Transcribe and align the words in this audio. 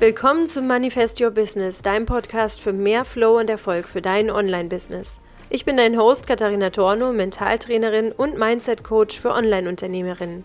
Willkommen 0.00 0.46
zum 0.46 0.68
Manifest 0.68 1.20
Your 1.20 1.32
Business, 1.32 1.82
deinem 1.82 2.06
Podcast 2.06 2.60
für 2.60 2.72
mehr 2.72 3.04
Flow 3.04 3.36
und 3.36 3.50
Erfolg 3.50 3.88
für 3.88 4.00
dein 4.00 4.30
Online-Business. 4.30 5.18
Ich 5.50 5.64
bin 5.64 5.76
dein 5.76 5.98
Host 5.98 6.28
Katharina 6.28 6.70
Torno, 6.70 7.12
Mentaltrainerin 7.12 8.12
und 8.12 8.38
Mindset-Coach 8.38 9.18
für 9.18 9.32
Online-Unternehmerinnen. 9.32 10.44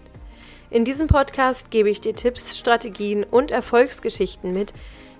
In 0.71 0.85
diesem 0.85 1.05
Podcast 1.05 1.69
gebe 1.69 1.91
ich 1.91 2.01
dir 2.01 2.15
Tipps, 2.15 2.57
Strategien 2.57 3.23
und 3.23 3.51
Erfolgsgeschichten 3.51 4.53
mit, 4.53 4.73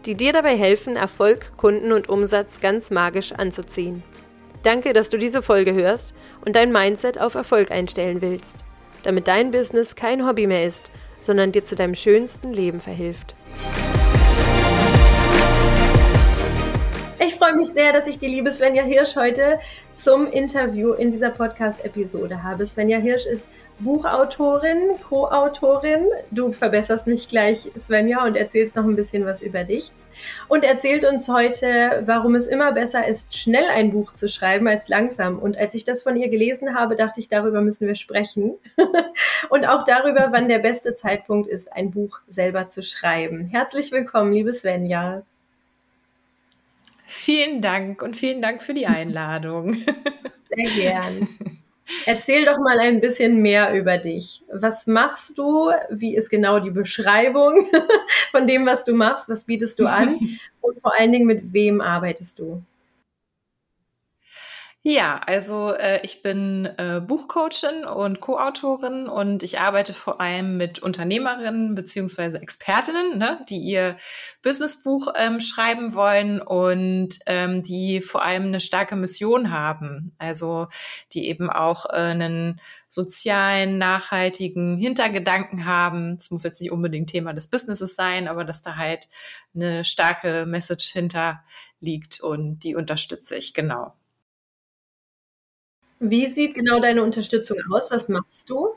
die 0.08 0.16
dir 0.16 0.34
dabei 0.34 0.58
helfen, 0.58 0.96
Erfolg, 0.96 1.56
Kunden 1.56 1.92
und 1.92 2.10
Umsatz 2.10 2.60
ganz 2.60 2.90
magisch 2.90 3.34
anzuziehen. 3.34 4.02
Danke, 4.64 4.94
dass 4.94 5.10
du 5.10 5.20
diese 5.20 5.44
Folge 5.44 5.76
hörst 5.76 6.16
und 6.44 6.56
dein 6.56 6.72
Mindset 6.72 7.20
auf 7.20 7.36
Erfolg 7.36 7.70
einstellen 7.70 8.24
willst, 8.24 8.66
damit 9.04 9.28
dein 9.28 9.52
Business 9.52 9.96
kein 9.96 10.26
Hobby 10.26 10.48
mehr 10.48 10.66
ist, 10.66 10.90
sondern 11.20 11.52
dir 11.52 11.64
zu 11.64 11.76
deinem 11.76 11.94
schönsten 11.94 12.52
Leben 12.52 12.82
verhilft. 12.82 13.36
Ich 17.26 17.36
freue 17.36 17.56
mich 17.56 17.70
sehr, 17.70 17.94
dass 17.94 18.08
ich 18.08 18.18
die 18.18 18.28
liebe 18.28 18.52
Svenja 18.52 18.84
Hirsch 18.84 19.16
heute 19.16 19.60
zum 19.98 20.32
Interview 20.32 20.94
in 20.94 21.12
dieser 21.12 21.30
Podcast-Episode 21.30 22.44
habe. 22.44 22.66
Svenja 22.66 22.98
Hirsch 22.98 23.26
ist 23.26 23.48
Buchautorin, 23.80 25.00
Co-Autorin. 25.08 26.08
Du 26.32 26.52
verbesserst 26.52 27.08
mich 27.08 27.28
gleich, 27.28 27.72
Svenja, 27.78 28.24
und 28.24 28.36
erzählst 28.36 28.76
noch 28.76 28.86
ein 28.86 28.96
bisschen 28.96 29.26
was 29.26 29.42
über 29.42 29.64
dich. 29.64 29.92
Und 30.48 30.64
erzählt 30.64 31.06
uns 31.06 31.28
heute, 31.28 32.04
warum 32.06 32.36
es 32.36 32.48
immer 32.48 32.72
besser 32.72 33.08
ist, 33.08 33.36
schnell 33.36 33.66
ein 33.74 33.92
Buch 33.92 34.14
zu 34.14 34.30
schreiben 34.30 34.68
als 34.68 34.88
langsam. 34.88 35.40
Und 35.40 35.58
als 35.58 35.74
ich 35.76 35.84
das 35.84 36.04
von 36.04 36.16
ihr 36.16 36.30
gelesen 36.30 36.76
habe, 36.76 36.96
dachte 36.96 37.20
ich, 37.20 37.28
darüber 37.28 37.62
müssen 37.62 37.88
wir 37.88 37.96
sprechen. 37.96 38.54
und 39.50 39.66
auch 39.66 39.84
darüber, 39.84 40.30
wann 40.32 40.50
der 40.50 40.60
beste 40.60 40.96
Zeitpunkt 40.96 41.50
ist, 41.50 41.74
ein 41.74 41.92
Buch 41.92 42.20
selber 42.28 42.68
zu 42.68 42.84
schreiben. 42.84 43.46
Herzlich 43.46 43.92
willkommen, 43.92 44.34
liebe 44.34 44.54
Svenja. 44.54 45.24
Vielen 47.06 47.62
Dank 47.62 48.02
und 48.02 48.18
vielen 48.18 48.42
Dank 48.42 48.64
für 48.64 48.74
die 48.74 48.88
Einladung. 48.88 49.84
Sehr 50.56 50.70
gern. 50.76 51.28
Erzähl 52.06 52.46
doch 52.46 52.58
mal 52.60 52.80
ein 52.80 53.02
bisschen 53.02 53.42
mehr 53.42 53.74
über 53.74 53.98
dich. 53.98 54.44
Was 54.52 54.88
machst 54.88 55.38
du? 55.38 55.72
Wie 55.90 56.16
ist 56.16 56.30
genau 56.30 56.60
die 56.60 56.72
Beschreibung 56.72 57.68
von 58.32 58.48
dem, 58.48 58.66
was 58.66 58.84
du 58.84 58.94
machst? 58.94 59.30
Was 59.30 59.44
bietest 59.44 59.80
du 59.80 59.88
an? 59.88 60.18
Und 60.62 60.82
vor 60.82 60.98
allen 60.98 61.12
Dingen, 61.12 61.26
mit 61.26 61.54
wem 61.54 61.82
arbeitest 61.82 62.40
du? 62.40 62.64
Ja, 64.86 65.22
also 65.28 65.74
äh, 65.74 66.02
ich 66.04 66.22
bin 66.22 66.66
äh, 66.78 67.00
Buchcoachin 67.00 67.86
und 67.86 68.20
Co-Autorin 68.20 69.08
und 69.08 69.42
ich 69.42 69.62
arbeite 69.62 69.94
vor 69.94 70.20
allem 70.20 70.58
mit 70.58 70.80
Unternehmerinnen 70.80 71.74
beziehungsweise 71.74 72.42
Expertinnen, 72.42 73.18
ne, 73.18 73.40
die 73.48 73.60
ihr 73.60 73.96
Businessbuch 74.42 75.14
ähm, 75.16 75.40
schreiben 75.40 75.94
wollen 75.94 76.42
und 76.42 77.18
ähm, 77.28 77.64
die 77.64 78.02
vor 78.02 78.24
allem 78.24 78.48
eine 78.48 78.60
starke 78.60 78.98
Mission 78.98 79.52
haben. 79.52 80.16
Also 80.18 80.68
die 81.14 81.30
eben 81.30 81.50
auch 81.50 81.86
äh, 81.86 81.94
einen 81.94 82.60
sozialen, 82.90 83.78
nachhaltigen 83.78 84.78
Hintergedanken 84.78 85.64
haben. 85.64 86.18
Es 86.20 86.30
muss 86.30 86.44
jetzt 86.44 86.60
nicht 86.60 86.74
unbedingt 86.74 87.10
Thema 87.10 87.32
des 87.34 87.48
Businesses 87.48 87.96
sein, 87.96 88.28
aber 88.28 88.44
dass 88.44 88.62
da 88.62 88.76
halt 88.76 89.08
eine 89.56 89.86
starke 89.86 90.46
Message 90.46 90.92
hinter 90.92 91.42
liegt 91.80 92.20
und 92.20 92.60
die 92.66 92.76
unterstütze 92.76 93.38
ich, 93.38 93.54
genau. 93.54 93.94
Wie 96.06 96.28
sieht 96.28 96.54
genau 96.54 96.82
deine 96.82 97.02
Unterstützung 97.02 97.58
aus? 97.72 97.90
Was 97.90 98.10
machst 98.10 98.50
du? 98.50 98.76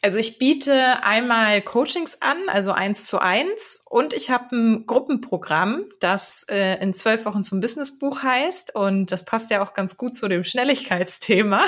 Also 0.00 0.18
ich 0.18 0.38
biete 0.38 1.02
einmal 1.02 1.60
Coachings 1.62 2.22
an, 2.22 2.36
also 2.48 2.70
eins 2.70 3.06
zu 3.06 3.18
eins, 3.18 3.84
und 3.88 4.12
ich 4.12 4.30
habe 4.30 4.54
ein 4.54 4.86
Gruppenprogramm, 4.86 5.86
das 5.98 6.44
äh, 6.48 6.80
in 6.80 6.94
zwölf 6.94 7.24
Wochen 7.24 7.42
zum 7.42 7.60
Businessbuch 7.60 8.22
heißt. 8.22 8.76
Und 8.76 9.10
das 9.10 9.24
passt 9.24 9.50
ja 9.50 9.60
auch 9.60 9.74
ganz 9.74 9.96
gut 9.96 10.14
zu 10.14 10.28
dem 10.28 10.44
Schnelligkeitsthema, 10.44 11.62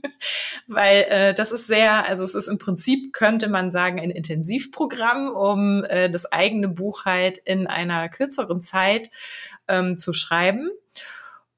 weil 0.66 1.02
äh, 1.08 1.34
das 1.34 1.52
ist 1.52 1.68
sehr, 1.68 2.06
also 2.06 2.24
es 2.24 2.34
ist 2.34 2.48
im 2.48 2.58
Prinzip, 2.58 3.14
könnte 3.14 3.48
man 3.48 3.70
sagen, 3.70 3.98
ein 3.98 4.10
Intensivprogramm, 4.10 5.28
um 5.28 5.84
äh, 5.84 6.10
das 6.10 6.30
eigene 6.30 6.68
Buch 6.68 7.04
halt 7.04 7.38
in 7.38 7.66
einer 7.66 8.08
kürzeren 8.10 8.62
Zeit 8.62 9.10
ähm, 9.68 9.98
zu 9.98 10.12
schreiben. 10.12 10.70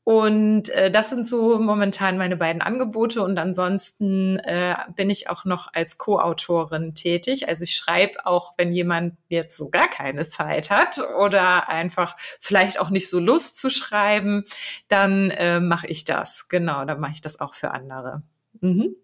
Und 0.09 0.69
äh, 0.69 0.89
das 0.89 1.11
sind 1.11 1.27
so 1.27 1.59
momentan 1.59 2.17
meine 2.17 2.37
beiden 2.37 2.63
Angebote. 2.63 3.25
Und 3.25 3.37
ansonsten 3.39 4.39
äh, 4.39 4.77
bin 4.95 5.11
ich 5.11 5.29
auch 5.29 5.45
noch 5.45 5.75
als 5.75 5.99
Co-Autorin 5.99 6.95
tätig. 6.95 7.49
Also 7.49 7.65
ich 7.65 7.75
schreibe 7.75 8.25
auch, 8.25 8.55
wenn 8.57 8.73
jemand 8.73 9.17
jetzt 9.29 9.57
so 9.57 9.69
gar 9.69 9.89
keine 9.91 10.29
Zeit 10.29 10.71
hat 10.71 11.01
oder 11.19 11.69
einfach 11.69 12.15
vielleicht 12.39 12.79
auch 12.79 12.91
nicht 12.91 13.11
so 13.11 13.19
Lust 13.19 13.59
zu 13.59 13.69
schreiben, 13.69 14.45
dann 14.87 15.33
äh, 15.33 15.59
mache 15.59 15.89
ich 15.89 16.05
das. 16.05 16.49
Genau, 16.49 16.85
dann 16.85 17.01
mache 17.01 17.15
ich 17.15 17.21
das 17.21 17.41
auch 17.41 17.55
für 17.55 17.73
andere. 17.73 18.23
Mhm. 18.61 18.95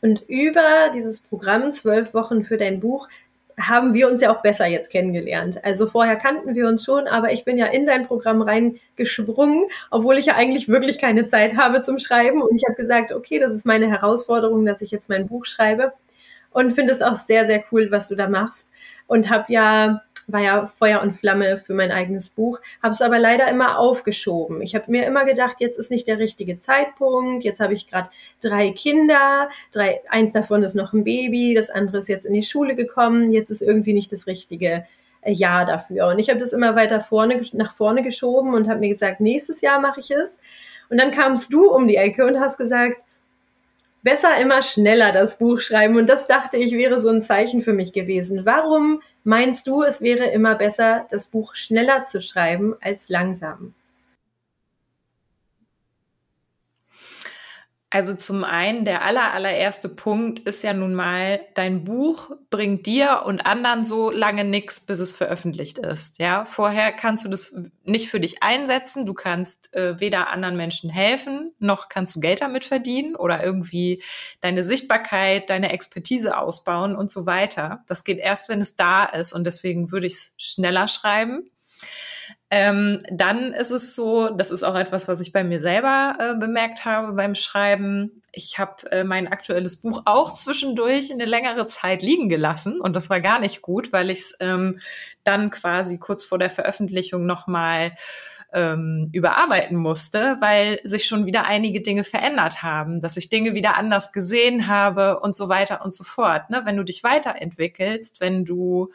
Und 0.00 0.22
über 0.28 0.92
dieses 0.94 1.18
Programm 1.18 1.72
zwölf 1.72 2.14
Wochen 2.14 2.44
für 2.44 2.58
dein 2.58 2.78
Buch 2.78 3.08
haben 3.58 3.92
wir 3.94 4.08
uns 4.08 4.22
ja 4.22 4.34
auch 4.34 4.42
besser 4.42 4.66
jetzt 4.66 4.90
kennengelernt. 4.90 5.64
Also 5.64 5.86
vorher 5.86 6.16
kannten 6.16 6.54
wir 6.54 6.68
uns 6.68 6.84
schon, 6.84 7.06
aber 7.06 7.32
ich 7.32 7.44
bin 7.44 7.58
ja 7.58 7.66
in 7.66 7.86
dein 7.86 8.06
Programm 8.06 8.42
reingesprungen, 8.42 9.64
obwohl 9.90 10.18
ich 10.18 10.26
ja 10.26 10.34
eigentlich 10.36 10.68
wirklich 10.68 10.98
keine 10.98 11.26
Zeit 11.26 11.56
habe 11.56 11.80
zum 11.82 11.98
Schreiben. 11.98 12.42
Und 12.42 12.54
ich 12.56 12.64
habe 12.66 12.76
gesagt, 12.76 13.12
okay, 13.12 13.38
das 13.38 13.52
ist 13.52 13.66
meine 13.66 13.88
Herausforderung, 13.88 14.64
dass 14.64 14.82
ich 14.82 14.90
jetzt 14.90 15.08
mein 15.08 15.26
Buch 15.26 15.44
schreibe. 15.44 15.92
Und 16.50 16.72
finde 16.72 16.92
es 16.92 17.02
auch 17.02 17.16
sehr, 17.16 17.46
sehr 17.46 17.62
cool, 17.72 17.88
was 17.90 18.08
du 18.08 18.14
da 18.14 18.28
machst. 18.28 18.68
Und 19.06 19.30
habe 19.30 19.52
ja 19.52 20.02
war 20.28 20.40
ja 20.40 20.66
Feuer 20.66 21.00
und 21.02 21.16
Flamme 21.16 21.56
für 21.56 21.74
mein 21.74 21.90
eigenes 21.90 22.30
Buch, 22.30 22.60
habe 22.82 22.92
es 22.92 23.00
aber 23.00 23.18
leider 23.18 23.48
immer 23.48 23.78
aufgeschoben. 23.78 24.62
Ich 24.62 24.74
habe 24.74 24.90
mir 24.90 25.06
immer 25.06 25.24
gedacht, 25.24 25.56
jetzt 25.58 25.78
ist 25.78 25.90
nicht 25.90 26.06
der 26.06 26.18
richtige 26.18 26.58
Zeitpunkt, 26.58 27.44
jetzt 27.44 27.60
habe 27.60 27.74
ich 27.74 27.88
gerade 27.88 28.10
drei 28.42 28.70
Kinder, 28.70 29.48
drei, 29.72 30.02
eins 30.08 30.32
davon 30.32 30.62
ist 30.62 30.74
noch 30.74 30.92
ein 30.92 31.04
Baby, 31.04 31.54
das 31.54 31.70
andere 31.70 31.98
ist 31.98 32.08
jetzt 32.08 32.26
in 32.26 32.34
die 32.34 32.42
Schule 32.42 32.74
gekommen, 32.74 33.32
jetzt 33.32 33.50
ist 33.50 33.62
irgendwie 33.62 33.94
nicht 33.94 34.12
das 34.12 34.26
richtige 34.26 34.86
äh, 35.22 35.32
Jahr 35.32 35.64
dafür. 35.64 36.08
Und 36.08 36.18
ich 36.18 36.28
habe 36.28 36.38
das 36.38 36.52
immer 36.52 36.76
weiter 36.76 37.00
vorne, 37.00 37.40
nach 37.52 37.72
vorne 37.72 38.02
geschoben 38.02 38.54
und 38.54 38.68
habe 38.68 38.80
mir 38.80 38.90
gesagt, 38.90 39.20
nächstes 39.20 39.62
Jahr 39.62 39.80
mache 39.80 40.00
ich 40.00 40.10
es. 40.10 40.38
Und 40.90 41.00
dann 41.00 41.10
kamst 41.10 41.52
du 41.52 41.70
um 41.70 41.88
die 41.88 41.96
Ecke 41.96 42.26
und 42.26 42.38
hast 42.38 42.58
gesagt, 42.58 43.02
besser 44.02 44.40
immer 44.40 44.62
schneller 44.62 45.12
das 45.12 45.38
Buch 45.38 45.60
schreiben. 45.60 45.96
Und 45.96 46.08
das 46.08 46.26
dachte 46.26 46.56
ich 46.56 46.72
wäre 46.72 46.98
so 46.98 47.08
ein 47.08 47.22
Zeichen 47.22 47.62
für 47.62 47.72
mich 47.72 47.92
gewesen. 47.92 48.42
Warum 48.44 49.02
meinst 49.28 49.66
du, 49.66 49.82
es 49.82 50.00
wäre 50.00 50.24
immer 50.30 50.54
besser, 50.54 51.06
das 51.10 51.26
Buch 51.26 51.54
schneller 51.54 52.06
zu 52.06 52.22
schreiben 52.22 52.74
als 52.80 53.10
langsam? 53.10 53.74
Also 57.90 58.14
zum 58.14 58.44
einen, 58.44 58.84
der 58.84 59.02
aller, 59.02 59.32
allererste 59.32 59.88
Punkt 59.88 60.40
ist 60.40 60.62
ja 60.62 60.74
nun 60.74 60.94
mal, 60.94 61.40
dein 61.54 61.84
Buch 61.84 62.30
bringt 62.50 62.84
dir 62.84 63.22
und 63.24 63.46
anderen 63.46 63.86
so 63.86 64.10
lange 64.10 64.44
nichts, 64.44 64.80
bis 64.80 64.98
es 64.98 65.16
veröffentlicht 65.16 65.78
ist. 65.78 66.18
Ja, 66.18 66.44
vorher 66.44 66.92
kannst 66.92 67.24
du 67.24 67.30
das 67.30 67.56
nicht 67.84 68.10
für 68.10 68.20
dich 68.20 68.42
einsetzen. 68.42 69.06
Du 69.06 69.14
kannst 69.14 69.72
äh, 69.72 69.98
weder 70.00 70.28
anderen 70.28 70.58
Menschen 70.58 70.90
helfen, 70.90 71.54
noch 71.60 71.88
kannst 71.88 72.14
du 72.14 72.20
Geld 72.20 72.42
damit 72.42 72.66
verdienen 72.66 73.16
oder 73.16 73.42
irgendwie 73.42 74.02
deine 74.42 74.62
Sichtbarkeit, 74.62 75.48
deine 75.48 75.72
Expertise 75.72 76.36
ausbauen 76.36 76.94
und 76.94 77.10
so 77.10 77.24
weiter. 77.24 77.84
Das 77.86 78.04
geht 78.04 78.18
erst, 78.18 78.50
wenn 78.50 78.60
es 78.60 78.76
da 78.76 79.06
ist 79.06 79.32
und 79.32 79.44
deswegen 79.44 79.92
würde 79.92 80.06
ich 80.06 80.12
es 80.12 80.34
schneller 80.36 80.88
schreiben. 80.88 81.50
Ähm, 82.50 83.02
dann 83.10 83.52
ist 83.52 83.70
es 83.70 83.94
so, 83.94 84.30
das 84.30 84.50
ist 84.50 84.62
auch 84.62 84.74
etwas, 84.74 85.06
was 85.06 85.20
ich 85.20 85.32
bei 85.32 85.44
mir 85.44 85.60
selber 85.60 86.16
äh, 86.18 86.34
bemerkt 86.34 86.86
habe 86.86 87.12
beim 87.12 87.34
Schreiben. 87.34 88.22
Ich 88.32 88.58
habe 88.58 88.90
äh, 88.90 89.04
mein 89.04 89.28
aktuelles 89.28 89.76
Buch 89.82 90.02
auch 90.06 90.32
zwischendurch 90.32 91.12
eine 91.12 91.26
längere 91.26 91.66
Zeit 91.66 92.02
liegen 92.02 92.30
gelassen 92.30 92.80
und 92.80 92.96
das 92.96 93.10
war 93.10 93.20
gar 93.20 93.38
nicht 93.38 93.60
gut, 93.60 93.92
weil 93.92 94.08
ich 94.08 94.20
es 94.20 94.36
ähm, 94.40 94.80
dann 95.24 95.50
quasi 95.50 95.98
kurz 95.98 96.24
vor 96.24 96.38
der 96.38 96.48
Veröffentlichung 96.48 97.26
nochmal 97.26 97.92
ähm, 98.52 99.10
überarbeiten 99.12 99.76
musste, 99.76 100.38
weil 100.40 100.80
sich 100.84 101.06
schon 101.06 101.26
wieder 101.26 101.46
einige 101.46 101.82
Dinge 101.82 102.04
verändert 102.04 102.62
haben, 102.62 103.02
dass 103.02 103.18
ich 103.18 103.28
Dinge 103.28 103.52
wieder 103.52 103.76
anders 103.76 104.12
gesehen 104.12 104.68
habe 104.68 105.20
und 105.20 105.36
so 105.36 105.50
weiter 105.50 105.84
und 105.84 105.94
so 105.94 106.04
fort. 106.04 106.48
Ne? 106.48 106.62
Wenn 106.64 106.78
du 106.78 106.84
dich 106.84 107.04
weiterentwickelst, 107.04 108.20
wenn 108.20 108.46
du 108.46 108.90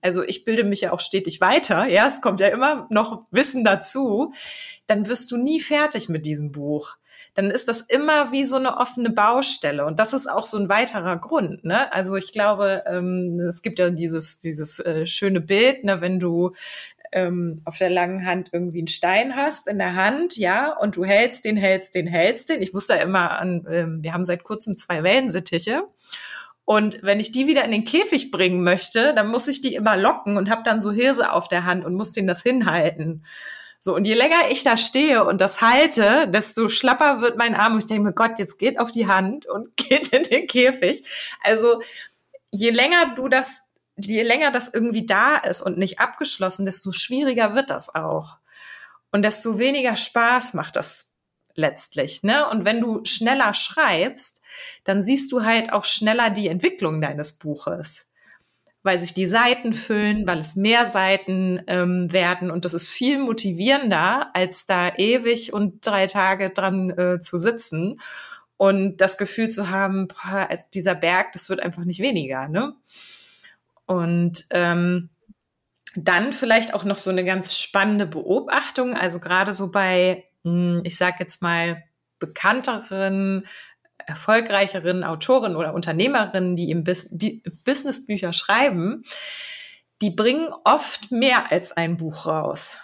also 0.00 0.22
ich 0.22 0.44
bilde 0.44 0.64
mich 0.64 0.82
ja 0.82 0.92
auch 0.92 1.00
stetig 1.00 1.40
weiter, 1.40 1.86
ja, 1.86 2.06
es 2.06 2.20
kommt 2.20 2.40
ja 2.40 2.48
immer 2.48 2.86
noch 2.90 3.26
Wissen 3.30 3.64
dazu, 3.64 4.32
dann 4.86 5.08
wirst 5.08 5.30
du 5.30 5.36
nie 5.36 5.60
fertig 5.60 6.08
mit 6.08 6.26
diesem 6.26 6.52
Buch. 6.52 6.96
Dann 7.34 7.50
ist 7.50 7.68
das 7.68 7.82
immer 7.82 8.32
wie 8.32 8.44
so 8.44 8.56
eine 8.56 8.78
offene 8.78 9.10
Baustelle. 9.10 9.86
Und 9.86 10.00
das 10.00 10.12
ist 10.12 10.28
auch 10.28 10.44
so 10.44 10.58
ein 10.58 10.68
weiterer 10.68 11.16
Grund. 11.18 11.62
Ne? 11.64 11.92
Also 11.92 12.16
ich 12.16 12.32
glaube, 12.32 12.82
ähm, 12.86 13.38
es 13.40 13.62
gibt 13.62 13.78
ja 13.78 13.90
dieses, 13.90 14.40
dieses 14.40 14.80
äh, 14.80 15.06
schöne 15.06 15.40
Bild, 15.40 15.84
ne, 15.84 16.00
wenn 16.00 16.18
du 16.18 16.54
ähm, 17.12 17.62
auf 17.64 17.78
der 17.78 17.90
langen 17.90 18.26
Hand 18.26 18.50
irgendwie 18.52 18.78
einen 18.78 18.88
Stein 18.88 19.36
hast 19.36 19.68
in 19.68 19.78
der 19.78 19.94
Hand, 19.94 20.36
ja, 20.36 20.76
und 20.76 20.96
du 20.96 21.04
hältst 21.04 21.44
den, 21.44 21.56
hältst 21.56 21.94
den, 21.94 22.06
hältst 22.06 22.48
den. 22.48 22.62
Ich 22.62 22.72
muss 22.72 22.86
da 22.86 22.96
immer 22.96 23.38
an, 23.38 23.66
ähm, 23.70 24.02
wir 24.02 24.12
haben 24.12 24.24
seit 24.24 24.44
kurzem 24.44 24.76
zwei 24.76 25.02
Wellensittiche 25.02 25.84
Und 26.68 26.98
wenn 27.00 27.18
ich 27.18 27.32
die 27.32 27.46
wieder 27.46 27.64
in 27.64 27.70
den 27.70 27.86
Käfig 27.86 28.30
bringen 28.30 28.62
möchte, 28.62 29.14
dann 29.14 29.28
muss 29.28 29.48
ich 29.48 29.62
die 29.62 29.74
immer 29.74 29.96
locken 29.96 30.36
und 30.36 30.50
habe 30.50 30.62
dann 30.64 30.82
so 30.82 30.92
Hirse 30.92 31.32
auf 31.32 31.48
der 31.48 31.64
Hand 31.64 31.82
und 31.82 31.94
muss 31.94 32.12
denen 32.12 32.28
das 32.28 32.42
hinhalten. 32.42 33.24
So, 33.80 33.94
und 33.94 34.04
je 34.04 34.12
länger 34.12 34.50
ich 34.50 34.64
da 34.64 34.76
stehe 34.76 35.24
und 35.24 35.40
das 35.40 35.62
halte, 35.62 36.28
desto 36.28 36.68
schlapper 36.68 37.22
wird 37.22 37.38
mein 37.38 37.54
Arm. 37.54 37.72
Und 37.72 37.78
ich 37.78 37.86
denke 37.86 38.02
mir, 38.02 38.12
Gott, 38.12 38.38
jetzt 38.38 38.58
geht 38.58 38.78
auf 38.78 38.92
die 38.92 39.06
Hand 39.06 39.46
und 39.46 39.74
geht 39.78 40.08
in 40.08 40.24
den 40.24 40.46
Käfig. 40.46 41.08
Also, 41.42 41.80
je 42.50 42.68
länger 42.68 43.14
du 43.14 43.28
das, 43.28 43.62
je 43.96 44.22
länger 44.22 44.50
das 44.50 44.68
irgendwie 44.68 45.06
da 45.06 45.38
ist 45.38 45.62
und 45.62 45.78
nicht 45.78 46.00
abgeschlossen, 46.00 46.66
desto 46.66 46.92
schwieriger 46.92 47.54
wird 47.54 47.70
das 47.70 47.94
auch. 47.94 48.36
Und 49.10 49.22
desto 49.22 49.58
weniger 49.58 49.96
Spaß 49.96 50.52
macht 50.52 50.76
das 50.76 51.07
letztlich, 51.58 52.22
ne? 52.22 52.48
Und 52.48 52.64
wenn 52.64 52.80
du 52.80 53.04
schneller 53.04 53.52
schreibst, 53.52 54.42
dann 54.84 55.02
siehst 55.02 55.32
du 55.32 55.44
halt 55.44 55.72
auch 55.72 55.84
schneller 55.84 56.30
die 56.30 56.48
Entwicklung 56.48 57.00
deines 57.00 57.32
Buches 57.32 58.08
weil 58.84 59.00
sich 59.00 59.12
die 59.12 59.26
Seiten 59.26 59.74
füllen, 59.74 60.26
weil 60.26 60.38
es 60.38 60.56
mehr 60.56 60.86
Seiten 60.86 61.60
ähm, 61.66 62.10
werden 62.12 62.50
und 62.50 62.64
das 62.64 62.72
ist 62.72 62.88
viel 62.88 63.18
motivierender, 63.18 64.30
als 64.34 64.64
da 64.64 64.94
ewig 64.96 65.52
und 65.52 65.86
drei 65.86 66.06
Tage 66.06 66.48
dran 66.48 66.90
äh, 66.90 67.20
zu 67.20 67.36
sitzen 67.36 68.00
und 68.56 68.98
das 68.98 69.18
Gefühl 69.18 69.50
zu 69.50 69.68
haben, 69.70 70.08
boah, 70.08 70.48
dieser 70.72 70.94
Berg, 70.94 71.32
das 71.32 71.50
wird 71.50 71.60
einfach 71.60 71.84
nicht 71.84 72.00
weniger, 72.00 72.48
ne? 72.48 72.74
Und 73.84 74.44
ähm, 74.50 75.10
dann 75.94 76.32
vielleicht 76.32 76.74
auch 76.74 76.84
noch 76.84 76.98
so 76.98 77.10
eine 77.10 77.24
ganz 77.24 77.56
spannende 77.56 78.06
Beobachtung, 78.06 78.94
also 78.94 79.20
gerade 79.20 79.52
so 79.52 79.70
bei, 79.70 80.24
ich 80.44 80.96
sag 80.96 81.20
jetzt 81.20 81.42
mal, 81.42 81.82
bekannteren 82.18 83.46
erfolgreicheren 84.06 85.04
Autorinnen 85.04 85.56
oder 85.56 85.74
Unternehmerinnen, 85.74 86.56
die 86.56 86.70
im 86.70 86.84
Bus 86.84 87.08
Businessbücher 87.64 88.32
schreiben, 88.32 89.04
die 90.00 90.10
bringen 90.10 90.48
oft 90.64 91.10
mehr 91.10 91.50
als 91.52 91.72
ein 91.72 91.96
Buch 91.96 92.26
raus. 92.26 92.74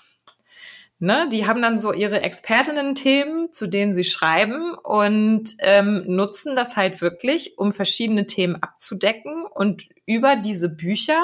Ne, 1.01 1.29
die 1.31 1.47
haben 1.47 1.61
dann 1.61 1.81
so 1.81 1.93
ihre 1.93 2.23
Expertinnen-Themen, 2.23 3.53
zu 3.53 3.67
denen 3.67 3.93
sie 3.93 4.05
schreiben 4.05 4.75
und 4.75 5.51
ähm, 5.59 6.05
nutzen 6.07 6.55
das 6.55 6.77
halt 6.77 7.01
wirklich, 7.01 7.59
um 7.59 7.73
verschiedene 7.73 8.27
Themen 8.27 8.63
abzudecken 8.63 9.45
und 9.45 9.89
über 10.07 10.37
diese 10.37 10.69
Bücher 10.69 11.21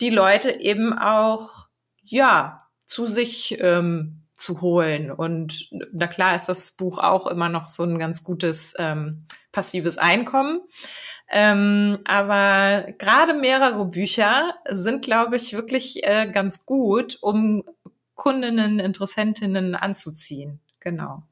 die 0.00 0.10
Leute 0.10 0.60
eben 0.60 0.96
auch 0.96 1.66
ja 2.02 2.68
zu 2.86 3.06
sich 3.06 3.58
ähm, 3.60 4.21
zu 4.42 4.60
holen. 4.60 5.10
Und 5.10 5.68
na 5.92 6.06
klar 6.06 6.34
ist 6.34 6.48
das 6.48 6.72
Buch 6.72 6.98
auch 6.98 7.26
immer 7.26 7.48
noch 7.48 7.68
so 7.68 7.84
ein 7.84 7.98
ganz 7.98 8.24
gutes 8.24 8.74
ähm, 8.78 9.24
passives 9.52 9.98
Einkommen. 9.98 10.60
Ähm, 11.30 12.00
aber 12.04 12.92
gerade 12.98 13.34
mehrere 13.34 13.84
Bücher 13.86 14.54
sind, 14.68 15.02
glaube 15.02 15.36
ich, 15.36 15.54
wirklich 15.54 16.04
äh, 16.04 16.30
ganz 16.30 16.66
gut, 16.66 17.18
um 17.22 17.64
Kundinnen, 18.14 18.78
Interessentinnen 18.80 19.74
anzuziehen. 19.74 20.60
Genau. 20.80 21.22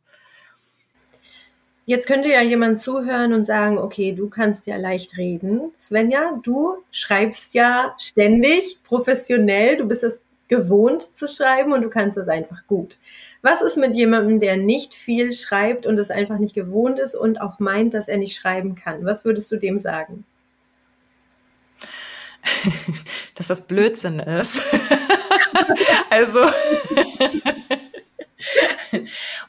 Jetzt 1.84 2.06
könnte 2.06 2.28
ja 2.28 2.40
jemand 2.40 2.80
zuhören 2.80 3.32
und 3.32 3.46
sagen, 3.46 3.76
okay, 3.76 4.12
du 4.12 4.28
kannst 4.28 4.66
ja 4.66 4.76
leicht 4.76 5.16
reden. 5.16 5.72
Svenja, 5.76 6.38
du 6.42 6.76
schreibst 6.92 7.52
ja 7.52 7.94
ständig, 7.98 8.78
professionell, 8.84 9.76
du 9.76 9.88
bist 9.88 10.04
das 10.04 10.20
gewohnt 10.50 11.16
zu 11.16 11.28
schreiben 11.28 11.72
und 11.72 11.80
du 11.82 11.88
kannst 11.88 12.18
es 12.18 12.28
einfach 12.28 12.66
gut. 12.66 12.98
Was 13.40 13.62
ist 13.62 13.78
mit 13.78 13.94
jemandem, 13.94 14.40
der 14.40 14.58
nicht 14.58 14.92
viel 14.92 15.32
schreibt 15.32 15.86
und 15.86 15.96
es 15.96 16.10
einfach 16.10 16.38
nicht 16.38 16.54
gewohnt 16.54 16.98
ist 16.98 17.14
und 17.14 17.40
auch 17.40 17.58
meint, 17.60 17.94
dass 17.94 18.08
er 18.08 18.18
nicht 18.18 18.36
schreiben 18.36 18.74
kann? 18.74 19.06
Was 19.06 19.24
würdest 19.24 19.50
du 19.50 19.56
dem 19.56 19.78
sagen? 19.78 20.24
Dass 23.34 23.48
das 23.48 23.66
Blödsinn 23.66 24.18
ist. 24.18 24.62
also. 26.10 26.44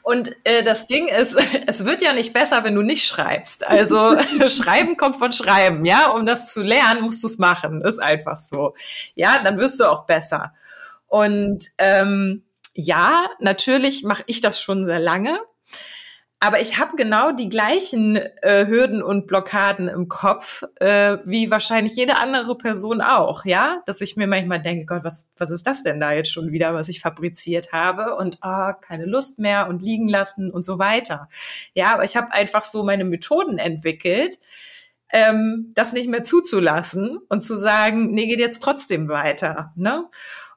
Und 0.02 0.36
äh, 0.44 0.62
das 0.62 0.86
Ding 0.86 1.08
ist, 1.08 1.36
es 1.66 1.84
wird 1.84 2.02
ja 2.02 2.12
nicht 2.12 2.32
besser, 2.32 2.64
wenn 2.64 2.74
du 2.74 2.82
nicht 2.82 3.06
schreibst. 3.06 3.66
Also 3.66 4.16
Schreiben 4.48 4.96
kommt 4.96 5.16
von 5.16 5.32
Schreiben, 5.32 5.84
ja. 5.84 6.10
Um 6.10 6.26
das 6.26 6.52
zu 6.52 6.62
lernen, 6.62 7.02
musst 7.02 7.22
du 7.22 7.28
es 7.28 7.38
machen. 7.38 7.82
Ist 7.82 7.98
einfach 7.98 8.40
so. 8.40 8.74
Ja, 9.14 9.42
dann 9.42 9.58
wirst 9.58 9.80
du 9.80 9.86
auch 9.86 10.04
besser. 10.04 10.52
Und 11.12 11.66
ähm, 11.76 12.42
ja, 12.72 13.28
natürlich 13.38 14.02
mache 14.02 14.24
ich 14.28 14.40
das 14.40 14.62
schon 14.62 14.86
sehr 14.86 14.98
lange. 14.98 15.38
Aber 16.40 16.62
ich 16.62 16.78
habe 16.78 16.96
genau 16.96 17.32
die 17.32 17.50
gleichen 17.50 18.16
äh, 18.16 18.66
Hürden 18.66 19.02
und 19.02 19.26
Blockaden 19.26 19.88
im 19.88 20.08
Kopf, 20.08 20.62
äh, 20.76 21.18
wie 21.26 21.50
wahrscheinlich 21.50 21.96
jede 21.96 22.16
andere 22.16 22.56
Person 22.56 23.02
auch, 23.02 23.44
ja? 23.44 23.82
Dass 23.84 24.00
ich 24.00 24.16
mir 24.16 24.26
manchmal 24.26 24.62
denke, 24.62 24.86
Gott, 24.86 25.04
was, 25.04 25.28
was 25.36 25.50
ist 25.50 25.66
das 25.66 25.82
denn 25.82 26.00
da 26.00 26.12
jetzt 26.12 26.32
schon 26.32 26.50
wieder, 26.50 26.72
was 26.72 26.88
ich 26.88 27.00
fabriziert 27.02 27.72
habe? 27.72 28.16
Und 28.16 28.38
oh, 28.42 28.72
keine 28.80 29.04
Lust 29.04 29.38
mehr 29.38 29.68
und 29.68 29.82
liegen 29.82 30.08
lassen 30.08 30.50
und 30.50 30.64
so 30.64 30.78
weiter. 30.78 31.28
Ja, 31.74 31.92
aber 31.92 32.04
ich 32.04 32.16
habe 32.16 32.32
einfach 32.32 32.64
so 32.64 32.84
meine 32.84 33.04
Methoden 33.04 33.58
entwickelt, 33.58 34.38
ähm, 35.12 35.72
das 35.74 35.92
nicht 35.92 36.08
mehr 36.08 36.24
zuzulassen 36.24 37.18
und 37.28 37.42
zu 37.42 37.54
sagen, 37.54 38.12
nee, 38.12 38.26
geht 38.26 38.40
jetzt 38.40 38.62
trotzdem 38.62 39.08
weiter. 39.08 39.72
Ne? 39.76 40.08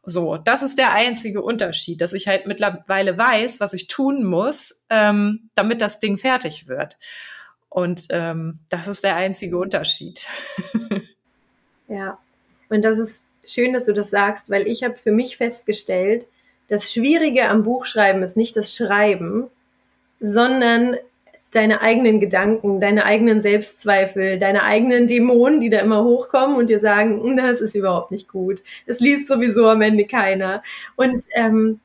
So, 0.06 0.38
das 0.38 0.62
ist 0.62 0.78
der 0.78 0.94
einzige 0.94 1.42
Unterschied, 1.42 2.00
dass 2.00 2.14
ich 2.14 2.28
halt 2.28 2.46
mittlerweile 2.46 3.18
weiß, 3.18 3.60
was 3.60 3.74
ich 3.74 3.88
tun 3.88 4.24
muss, 4.24 4.84
ähm, 4.90 5.50
damit 5.56 5.82
das 5.82 6.00
Ding 6.00 6.18
fertig 6.18 6.68
wird. 6.68 6.98
Und 7.70 8.08
ähm, 8.12 8.60
das 8.70 8.88
ist 8.88 9.04
der 9.04 9.16
einzige 9.16 9.58
Unterschied. 9.58 10.28
ja, 11.88 12.18
und 12.70 12.84
das 12.84 12.98
ist 13.00 13.24
schön, 13.48 13.74
dass 13.74 13.86
du 13.86 13.94
das 13.94 14.10
sagst, 14.10 14.50
weil 14.50 14.68
ich 14.68 14.84
habe 14.84 14.98
für 14.98 15.12
mich 15.12 15.38
festgestellt, 15.38 16.28
das 16.68 16.92
Schwierige 16.92 17.48
am 17.48 17.64
Buchschreiben 17.64 18.24
ist 18.24 18.38
nicht 18.38 18.56
das 18.56 18.74
Schreiben, 18.74 19.48
sondern 20.20 20.98
deine 21.56 21.82
eigenen 21.82 22.20
Gedanken, 22.20 22.82
deine 22.82 23.06
eigenen 23.06 23.42
Selbstzweifel, 23.42 24.40
deine 24.40 24.64
eigenen 24.64 25.08
Dämonen, 25.08 25.62
die 25.62 25.70
da 25.70 25.80
immer 25.80 26.04
hochkommen 26.04 26.58
und 26.58 26.70
dir 26.70 26.80
sagen, 26.80 27.24
hm, 27.24 27.38
das 27.38 27.62
ist 27.62 27.76
überhaupt 27.76 28.12
nicht 28.12 28.28
gut. 28.28 28.62
Das 28.86 29.00
liest 29.00 29.28
sowieso 29.28 29.68
am 29.68 29.82
Ende 29.82 30.06
keiner. 30.06 30.64
Und 30.96 31.24
ähm, 31.34 31.80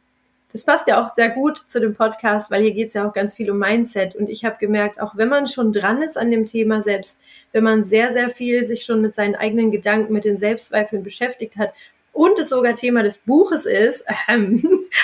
das 0.53 0.65
passt 0.65 0.89
ja 0.89 1.03
auch 1.03 1.15
sehr 1.15 1.31
gut 1.31 1.59
zu 1.59 1.81
dem 1.81 1.95
Podcast, 1.95 2.51
weil 2.51 2.63
hier 2.63 2.73
geht 2.73 2.89
es 2.89 2.95
ja 2.95 3.09
auch 3.09 3.13
ganz 3.13 3.35
viel 3.35 3.51
um 3.51 3.59
Mindset. 3.59 4.17
Und 4.17 4.29
ich 4.29 4.45
habe 4.45 4.57
gemerkt, 4.59 5.01
auch 5.01 5.17
wenn 5.17 5.29
man 5.29 5.47
schon 5.47 5.73
dran 5.73 6.03
ist 6.03 6.19
an 6.19 6.31
dem 6.31 6.47
Thema 6.47 6.83
selbst, 6.83 7.21
wenn 7.53 7.63
man 7.63 7.85
sehr, 7.85 8.13
sehr 8.13 8.29
viel 8.29 8.67
sich 8.67 8.85
schon 8.85 9.01
mit 9.01 9.15
seinen 9.15 9.37
eigenen 9.37 9.71
Gedanken, 9.71 10.13
mit 10.13 10.25
den 10.25 10.39
Selbstzweifeln 10.39 11.05
beschäftigt 11.05 11.57
hat 11.57 11.73
und 12.13 12.39
es 12.41 12.49
sogar 12.49 12.75
Thema 12.75 13.05
des 13.05 13.19
Buches 13.19 13.65
ist, 13.67 14.05
äh, 14.27 14.39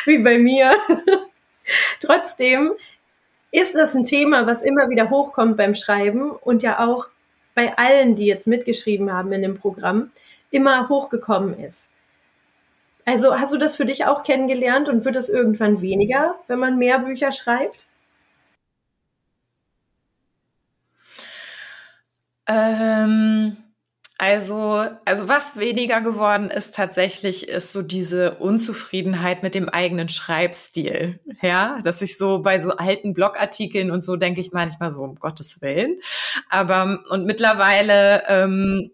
wie 0.07 0.19
bei 0.19 0.39
mir, 0.39 0.75
trotzdem 2.01 2.73
ist 3.51 3.75
das 3.75 3.95
ein 3.95 4.05
Thema, 4.05 4.47
was 4.47 4.63
immer 4.63 4.89
wieder 4.89 5.11
hochkommt 5.11 5.57
beim 5.57 5.75
Schreiben 5.75 6.31
und 6.31 6.63
ja 6.63 6.87
auch 6.87 7.09
bei 7.55 7.77
allen, 7.79 8.17
die 8.17 8.27
jetzt 8.27 8.47
mitgeschrieben 8.47 9.13
haben 9.13 9.33
in 9.33 9.43
dem 9.43 9.59
Programm, 9.59 10.11
immer 10.51 10.89
hochgekommen 10.89 11.59
ist. 11.59 11.89
Also 13.07 13.39
hast 13.39 13.53
du 13.53 13.59
das 13.59 13.77
für 13.77 13.87
dich 13.87 14.05
auch 14.05 14.25
kennengelernt 14.25 14.89
und 14.89 15.05
wird 15.05 15.17
es 15.17 15.29
irgendwann 15.29 15.81
weniger, 15.81 16.39
wenn 16.49 16.59
man 16.59 16.77
mehr 16.77 16.99
Bücher 16.99 17.33
schreibt? 17.33 17.87
Ähm, 22.49 23.57
also, 24.19 24.87
also 25.05 25.29
was 25.29 25.59
weniger 25.59 26.01
geworden 26.01 26.49
ist 26.51 26.75
tatsächlich, 26.75 27.49
ist 27.49 27.73
so 27.73 27.83
diese 27.83 28.37
Unzufriedenheit 28.37 29.43
mit 29.43 29.55
dem 29.55 29.69
eigenen 29.69 30.09
Schreibstil. 30.09 31.21
Ja, 31.43 31.79
dass 31.83 32.01
ich 32.01 32.17
so 32.17 32.41
bei 32.41 32.61
so 32.61 32.71
alten 32.71 33.13
Blogartikeln 33.13 33.91
und 33.91 34.03
so 34.03 34.17
denke 34.17 34.41
ich 34.41 34.53
manchmal 34.53 34.93
so, 34.93 35.03
um 35.03 35.17
Gottes 35.17 35.61
Willen. 35.61 36.01
Aber, 36.49 37.01
und 37.11 37.27
mittlerweile 37.27 38.23
ähm, 38.29 38.91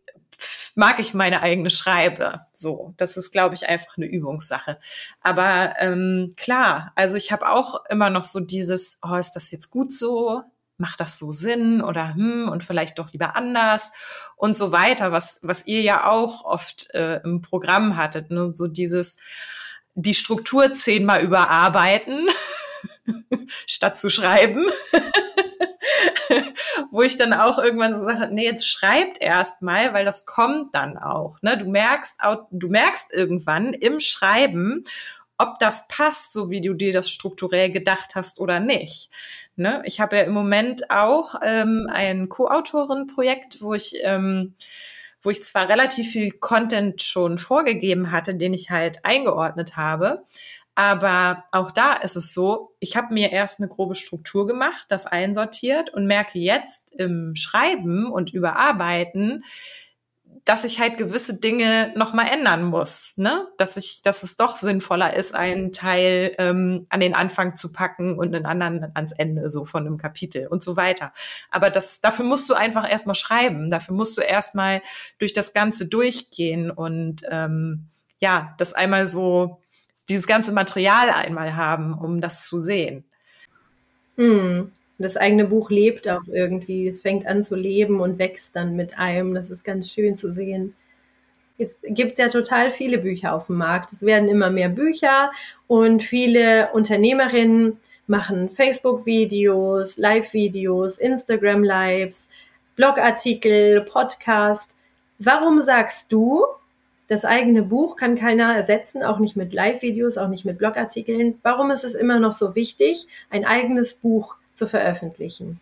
mag 0.74 0.98
ich 0.98 1.14
meine 1.14 1.40
eigene 1.42 1.70
Schreibe. 1.70 2.40
So, 2.52 2.94
das 2.96 3.16
ist, 3.16 3.30
glaube 3.30 3.54
ich, 3.54 3.68
einfach 3.68 3.96
eine 3.96 4.06
Übungssache. 4.06 4.78
Aber 5.20 5.74
ähm, 5.78 6.34
klar, 6.36 6.92
also 6.96 7.16
ich 7.16 7.30
habe 7.30 7.48
auch 7.48 7.84
immer 7.88 8.10
noch 8.10 8.24
so 8.24 8.40
dieses, 8.40 8.98
oh, 9.02 9.14
ist 9.14 9.32
das 9.32 9.52
jetzt 9.52 9.70
gut 9.70 9.94
so? 9.94 10.42
Macht 10.82 10.98
das 10.98 11.16
so 11.16 11.30
Sinn 11.30 11.80
oder 11.80 12.14
hm 12.14 12.48
und 12.48 12.64
vielleicht 12.64 12.98
doch 12.98 13.12
lieber 13.12 13.36
anders 13.36 13.92
und 14.34 14.56
so 14.56 14.72
weiter, 14.72 15.12
was, 15.12 15.38
was 15.42 15.64
ihr 15.66 15.80
ja 15.80 16.10
auch 16.10 16.44
oft 16.44 16.92
äh, 16.92 17.20
im 17.22 17.40
Programm 17.40 17.96
hattet, 17.96 18.32
ne? 18.32 18.50
so 18.54 18.66
dieses, 18.66 19.16
die 19.94 20.14
Struktur 20.14 20.74
zehnmal 20.74 21.22
überarbeiten, 21.22 22.28
statt 23.66 23.96
zu 23.96 24.10
schreiben. 24.10 24.66
Wo 26.90 27.02
ich 27.02 27.16
dann 27.16 27.32
auch 27.32 27.58
irgendwann 27.58 27.94
so 27.94 28.02
sage, 28.02 28.28
nee, 28.32 28.44
jetzt 28.44 28.68
schreibt 28.68 29.18
erst 29.20 29.62
mal, 29.62 29.94
weil 29.94 30.04
das 30.04 30.26
kommt 30.26 30.74
dann 30.74 30.98
auch. 30.98 31.40
Ne? 31.42 31.56
Du 31.56 31.66
merkst, 31.66 32.18
du 32.50 32.68
merkst 32.68 33.12
irgendwann 33.12 33.72
im 33.72 34.00
Schreiben, 34.00 34.84
ob 35.38 35.58
das 35.58 35.88
passt, 35.88 36.32
so 36.32 36.50
wie 36.50 36.60
du 36.60 36.74
dir 36.74 36.92
das 36.92 37.10
strukturell 37.10 37.70
gedacht 37.70 38.14
hast 38.14 38.40
oder 38.40 38.60
nicht. 38.60 39.10
Ne? 39.56 39.82
Ich 39.85 40.00
habe 40.00 40.16
ja 40.16 40.23
im 40.23 40.32
Moment 40.32 40.90
auch 40.90 41.35
ähm, 41.42 41.88
ein 41.90 42.28
Co-Autoren-Projekt, 42.28 43.61
wo 43.61 43.75
ich 43.75 43.94
ähm, 44.02 44.54
wo 45.25 45.30
ich 45.30 45.44
zwar 45.44 45.68
relativ 45.68 46.11
viel 46.11 46.32
Content 46.32 47.00
schon 47.00 47.38
vorgegeben 47.38 48.11
hatte, 48.11 48.35
den 48.35 48.52
ich 48.52 48.71
halt 48.71 49.04
eingeordnet 49.04 49.76
habe, 49.76 50.25
aber 50.75 51.44
auch 51.52 51.71
da 51.71 51.92
ist 51.92 52.16
es 52.16 52.32
so, 52.32 52.75
ich 52.80 52.97
habe 52.97 53.12
mir 53.12 53.30
erst 53.30 53.61
eine 53.61 53.68
grobe 53.68 53.94
Struktur 53.94 54.47
gemacht, 54.47 54.87
das 54.88 55.06
einsortiert 55.06 55.90
und 55.90 56.06
merke 56.06 56.38
jetzt 56.38 56.94
im 56.94 57.37
Schreiben 57.37 58.11
und 58.11 58.32
Überarbeiten, 58.32 59.44
dass 60.44 60.64
ich 60.64 60.80
halt 60.80 60.96
gewisse 60.96 61.38
Dinge 61.38 61.92
nochmal 61.96 62.26
ändern 62.32 62.64
muss, 62.64 63.16
ne? 63.16 63.46
Dass 63.58 63.76
ich, 63.76 64.02
dass 64.02 64.22
es 64.22 64.36
doch 64.36 64.56
sinnvoller 64.56 65.14
ist, 65.14 65.34
einen 65.34 65.72
Teil 65.72 66.34
ähm, 66.38 66.86
an 66.88 67.00
den 67.00 67.14
Anfang 67.14 67.54
zu 67.54 67.72
packen 67.72 68.18
und 68.18 68.34
einen 68.34 68.46
anderen 68.46 68.90
ans 68.94 69.12
Ende 69.12 69.48
so 69.50 69.64
von 69.64 69.86
einem 69.86 69.98
Kapitel 69.98 70.46
und 70.48 70.64
so 70.64 70.76
weiter. 70.76 71.12
Aber 71.50 71.70
das, 71.70 72.00
dafür 72.00 72.24
musst 72.24 72.50
du 72.50 72.54
einfach 72.54 72.90
erstmal 72.90 73.14
schreiben, 73.14 73.70
dafür 73.70 73.94
musst 73.94 74.16
du 74.18 74.22
erstmal 74.22 74.82
durch 75.18 75.32
das 75.32 75.52
Ganze 75.52 75.86
durchgehen 75.86 76.70
und 76.70 77.22
ähm, 77.30 77.86
ja, 78.18 78.54
das 78.58 78.72
einmal 78.72 79.06
so, 79.06 79.60
dieses 80.08 80.26
ganze 80.26 80.52
Material 80.52 81.10
einmal 81.10 81.56
haben, 81.56 81.94
um 81.94 82.20
das 82.20 82.46
zu 82.46 82.58
sehen. 82.58 83.04
Hm 84.16 84.72
das 85.02 85.16
eigene 85.16 85.44
Buch 85.44 85.71
lebt 85.71 86.09
auch 86.09 86.23
irgendwie. 86.26 86.88
Es 86.88 87.02
fängt 87.02 87.26
an 87.26 87.44
zu 87.44 87.56
leben 87.56 88.00
und 88.00 88.18
wächst 88.18 88.56
dann 88.56 88.76
mit 88.76 88.99
einem. 88.99 89.35
Das 89.35 89.50
ist 89.50 89.64
ganz 89.64 89.90
schön 89.90 90.16
zu 90.16 90.30
sehen. 90.30 90.75
Jetzt 91.59 91.78
gibt 91.82 92.12
es 92.12 92.18
ja 92.18 92.28
total 92.28 92.71
viele 92.71 92.99
Bücher 92.99 93.35
auf 93.35 93.47
dem 93.47 93.56
Markt. 93.56 93.92
Es 93.92 94.02
werden 94.02 94.28
immer 94.28 94.50
mehr 94.50 94.68
Bücher 94.68 95.30
und 95.66 96.02
viele 96.02 96.71
Unternehmerinnen 96.73 97.78
machen 98.06 98.50
Facebook-Videos, 98.50 99.97
Live-Videos, 99.97 100.99
Instagram-Lives, 100.99 102.28
Blogartikel, 102.75 103.82
Podcast. 103.82 104.75
Warum 105.18 105.61
sagst 105.61 106.11
du, 106.11 106.44
das 107.09 107.25
eigene 107.25 107.62
Buch 107.62 107.97
kann 107.97 108.16
keiner 108.16 108.56
ersetzen, 108.56 109.02
auch 109.02 109.18
nicht 109.18 109.37
mit 109.37 109.52
Live-Videos, 109.52 110.18
auch 110.18 110.28
nicht 110.28 110.44
mit 110.44 110.59
Blogartikeln? 110.59 111.38
Warum 111.42 111.71
ist 111.71 111.85
es 111.85 111.94
immer 111.94 112.18
noch 112.18 112.32
so 112.32 112.54
wichtig, 112.54 113.06
ein 113.30 113.44
eigenes 113.44 113.94
Buch 113.94 114.37
zu 114.54 114.68
veröffentlichen? 114.68 115.61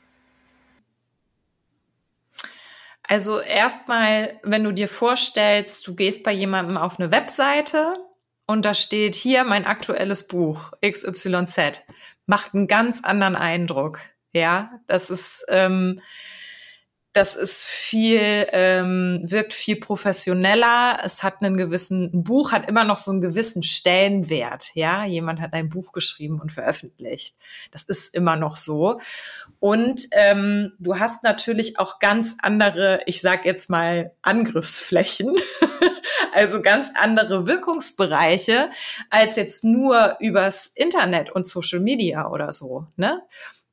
Also 3.02 3.40
erstmal, 3.40 4.38
wenn 4.44 4.62
du 4.62 4.73
dir 4.73 4.87
vorstellst, 4.87 5.85
du 5.87 5.97
gehst 5.97 6.23
bei 6.23 6.30
jemandem 6.32 6.76
auf 6.76 7.00
eine 7.00 7.11
Webseite 7.11 7.94
und 8.47 8.64
da 8.64 8.73
steht 8.73 9.16
hier 9.16 9.42
mein 9.42 9.64
aktuelles 9.64 10.28
Buch 10.28 10.73
XYZ, 10.80 11.82
macht 12.26 12.54
einen 12.54 12.68
ganz 12.68 13.02
anderen 13.02 13.35
Eindruck. 13.35 13.99
Ja, 14.32 14.80
das 14.87 15.11
ist 15.11 15.44
ähm, 15.49 16.00
das 17.12 17.34
ist 17.34 17.64
viel, 17.64 18.46
ähm, 18.52 19.20
wirkt 19.24 19.52
viel 19.52 19.76
professioneller. 19.76 21.00
Es 21.02 21.24
hat 21.24 21.42
einen 21.42 21.56
gewissen, 21.56 22.10
ein 22.14 22.22
Buch 22.22 22.52
hat 22.52 22.68
immer 22.68 22.84
noch 22.84 22.98
so 22.98 23.10
einen 23.10 23.20
gewissen 23.20 23.64
Stellenwert. 23.64 24.70
Ja, 24.74 25.04
jemand 25.04 25.40
hat 25.40 25.52
ein 25.52 25.70
Buch 25.70 25.90
geschrieben 25.92 26.40
und 26.40 26.52
veröffentlicht. 26.52 27.34
Das 27.72 27.82
ist 27.82 28.14
immer 28.14 28.36
noch 28.36 28.56
so. 28.56 29.00
Und 29.58 30.06
ähm, 30.12 30.72
du 30.78 31.00
hast 31.00 31.24
natürlich 31.24 31.80
auch 31.80 31.98
ganz 31.98 32.36
andere, 32.42 33.00
ich 33.06 33.20
sag 33.20 33.44
jetzt 33.44 33.70
mal 33.70 34.12
Angriffsflächen, 34.22 35.34
also 36.32 36.62
ganz 36.62 36.90
andere 36.94 37.48
Wirkungsbereiche 37.48 38.70
als 39.10 39.34
jetzt 39.34 39.64
nur 39.64 40.16
übers 40.20 40.68
Internet 40.68 41.32
und 41.32 41.48
Social 41.48 41.80
Media 41.80 42.28
oder 42.28 42.52
so. 42.52 42.86
Ne? 42.96 43.20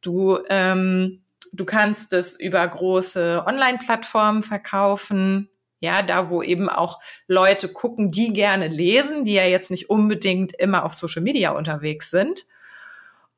Du 0.02 0.40
ähm, 0.50 1.22
Du 1.54 1.66
kannst 1.66 2.14
es 2.14 2.40
über 2.40 2.68
große 2.68 3.44
Online-Plattformen 3.46 4.44
verkaufen. 4.44 5.50
Ja, 5.80 6.02
da 6.02 6.30
wo 6.30 6.42
eben 6.42 6.70
auch 6.70 7.00
Leute 7.28 7.68
gucken, 7.68 8.10
die 8.10 8.34
gerne 8.34 8.68
lesen, 8.68 9.24
die 9.26 9.34
ja 9.34 9.46
jetzt 9.46 9.70
nicht 9.70 9.92
unbedingt 9.92 10.54
immer 10.54 10.84
auf 10.84 10.96
Social 10.96 11.22
Media 11.22 11.52
unterwegs 11.52 12.10
sind 12.10 12.46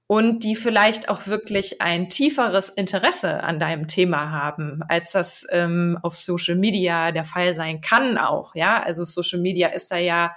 und 0.07 0.43
die 0.43 0.55
vielleicht 0.55 1.09
auch 1.09 1.27
wirklich 1.27 1.81
ein 1.81 2.09
tieferes 2.09 2.69
Interesse 2.69 3.43
an 3.43 3.59
deinem 3.59 3.87
Thema 3.87 4.31
haben, 4.31 4.81
als 4.87 5.11
das 5.11 5.45
ähm, 5.51 5.99
auf 6.01 6.15
Social 6.15 6.55
Media 6.55 7.11
der 7.11 7.25
Fall 7.25 7.53
sein 7.53 7.81
kann 7.81 8.17
auch. 8.17 8.55
Ja, 8.55 8.81
also 8.81 9.03
Social 9.03 9.39
Media 9.39 9.67
ist 9.67 9.91
da 9.91 9.97
ja 9.97 10.33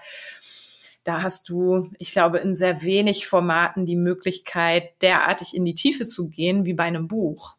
da 1.04 1.22
hast 1.22 1.48
du, 1.48 1.90
ich 1.98 2.12
glaube, 2.12 2.38
in 2.38 2.54
sehr 2.54 2.82
wenig 2.82 3.26
Formaten 3.26 3.86
die 3.86 3.96
Möglichkeit, 3.96 4.90
derartig 5.02 5.54
in 5.54 5.64
die 5.64 5.74
Tiefe 5.74 6.06
zu 6.06 6.28
gehen 6.28 6.64
wie 6.64 6.74
bei 6.74 6.84
einem 6.84 7.08
Buch. 7.08 7.56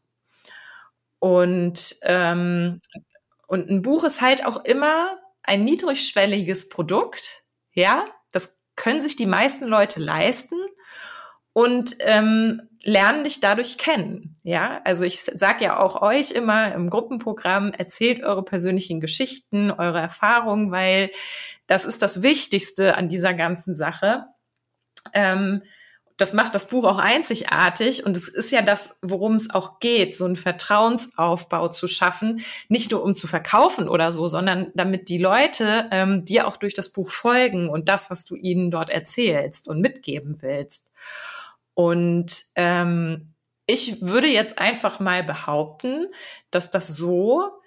Und, 1.24 1.96
ähm, 2.01 2.82
und 3.48 3.70
ein 3.70 3.82
Buch 3.82 4.03
ist 4.03 4.20
halt 4.20 4.46
auch 4.46 4.65
immer 4.65 5.18
ein 5.42 5.63
niedrigschwelliges 5.63 6.68
Produkt. 6.68 7.46
Ja, 7.72 8.03
das 8.34 8.60
können 8.75 9.00
sich 9.00 9.15
die 9.15 9.25
meisten 9.25 9.63
Leute 9.63 10.01
leisten 10.01 10.58
und 11.53 11.96
ähm, 12.01 12.63
lernen 12.82 13.24
dich 13.24 13.39
dadurch 13.39 13.77
kennen. 13.77 14.38
Ja, 14.44 14.82
also 14.84 15.06
ich 15.06 15.22
sage 15.22 15.63
ja 15.63 15.80
auch 15.80 16.01
euch 16.01 16.32
immer 16.32 16.74
im 16.74 16.89
Gruppenprogramm, 16.89 17.72
erzählt 17.72 18.22
eure 18.22 18.44
persönlichen 18.44 19.00
Geschichten, 19.00 19.72
eure 19.72 20.01
Erfahrungen, 20.01 20.72
weil 20.72 21.10
das 21.68 21.86
ist 21.86 22.01
das 22.01 22.22
Wichtigste 22.22 22.98
an 22.98 23.08
dieser 23.08 23.34
ganzen 23.34 23.77
Sache. 23.77 24.25
Ähm, 25.13 25.63
das 26.17 26.34
macht 26.34 26.53
das 26.53 26.67
Buch 26.67 26.86
auch 26.86 26.98
einzigartig 26.98 28.05
und 28.05 28.15
es 28.15 28.27
ist 28.27 28.51
ja 28.51 28.62
das, 28.62 29.00
worum 29.01 29.36
es 29.36 29.50
auch 29.50 29.79
geht, 29.79 30.15
so 30.15 30.25
einen 30.25 30.36
Vertrauensaufbau 30.36 31.70
zu 31.70 31.88
schaffen, 31.88 32.43
nicht 32.70 32.91
nur 32.91 33.03
um 33.03 33.15
zu 33.15 33.27
verkaufen 33.27 33.88
oder 33.89 34.12
so, 34.12 34.27
sondern 34.27 34.72
damit 34.75 35.10
die 35.10 35.17
Leute 35.17 35.88
ähm, 35.91 36.25
dir 36.25 36.48
auch 36.48 36.58
durch 36.58 36.74
das 36.74 36.89
Buch 36.89 37.10
folgen 37.10 37.70
und 37.70 37.89
das, 37.89 38.12
was 38.12 38.25
du 38.25 38.36
ihnen 38.36 38.70
dort 38.70 38.89
erzählst 38.89 39.67
und 39.67 39.82
mitgeben 39.82 40.38
willst. 40.41 40.91
Und 41.74 42.43
ähm, 42.55 43.34
ich 43.65 44.01
würde 44.01 44.27
jetzt 44.27 44.60
einfach 44.60 45.00
mal 45.00 45.24
behaupten, 45.24 46.08
dass 46.51 46.70
das 46.70 46.89
so 46.89 47.62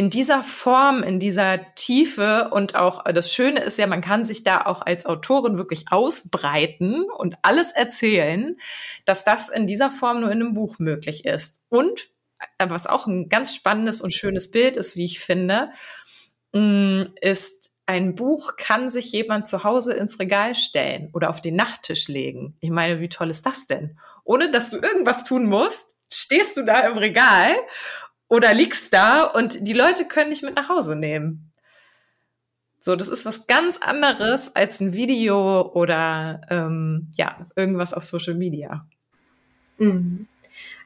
in 0.00 0.08
dieser 0.08 0.42
Form, 0.42 1.02
in 1.02 1.20
dieser 1.20 1.74
Tiefe 1.74 2.48
und 2.52 2.74
auch 2.74 3.04
äh, 3.04 3.12
das 3.12 3.34
Schöne 3.34 3.60
ist 3.60 3.76
ja, 3.76 3.86
man 3.86 4.00
kann 4.00 4.24
sich 4.24 4.44
da 4.44 4.62
auch 4.62 4.80
als 4.80 5.04
Autorin 5.04 5.58
wirklich 5.58 5.92
ausbreiten 5.92 7.04
und 7.18 7.36
alles 7.42 7.70
erzählen, 7.70 8.56
dass 9.04 9.26
das 9.26 9.50
in 9.50 9.66
dieser 9.66 9.90
Form 9.90 10.22
nur 10.22 10.32
in 10.32 10.40
einem 10.40 10.54
Buch 10.54 10.78
möglich 10.78 11.26
ist. 11.26 11.60
Und 11.68 12.08
äh, 12.56 12.70
was 12.70 12.86
auch 12.86 13.06
ein 13.06 13.28
ganz 13.28 13.54
spannendes 13.54 14.00
und 14.00 14.14
schönes 14.14 14.50
Bild 14.50 14.78
ist, 14.78 14.96
wie 14.96 15.04
ich 15.04 15.20
finde, 15.20 15.68
mm, 16.54 17.02
ist 17.20 17.70
ein 17.84 18.14
Buch 18.14 18.56
kann 18.56 18.88
sich 18.88 19.12
jemand 19.12 19.48
zu 19.48 19.64
Hause 19.64 19.92
ins 19.92 20.18
Regal 20.18 20.54
stellen 20.54 21.10
oder 21.12 21.28
auf 21.28 21.42
den 21.42 21.56
Nachttisch 21.56 22.08
legen. 22.08 22.56
Ich 22.60 22.70
meine, 22.70 23.00
wie 23.00 23.10
toll 23.10 23.28
ist 23.28 23.44
das 23.44 23.66
denn? 23.66 23.98
Ohne 24.24 24.50
dass 24.50 24.70
du 24.70 24.78
irgendwas 24.78 25.24
tun 25.24 25.44
musst, 25.44 25.94
stehst 26.10 26.56
du 26.56 26.64
da 26.64 26.86
im 26.86 26.96
Regal 26.96 27.54
oder 28.30 28.54
liegst 28.54 28.94
da 28.94 29.24
und 29.24 29.66
die 29.66 29.74
Leute 29.74 30.06
können 30.06 30.30
dich 30.30 30.42
mit 30.42 30.56
nach 30.56 30.70
Hause 30.70 30.96
nehmen. 30.96 31.52
So, 32.78 32.96
das 32.96 33.08
ist 33.08 33.26
was 33.26 33.46
ganz 33.46 33.78
anderes 33.78 34.56
als 34.56 34.80
ein 34.80 34.94
Video 34.94 35.70
oder 35.72 36.40
ähm, 36.48 37.08
ja, 37.14 37.46
irgendwas 37.56 37.92
auf 37.92 38.04
Social 38.04 38.34
Media. 38.34 38.86
Mhm. 39.76 40.26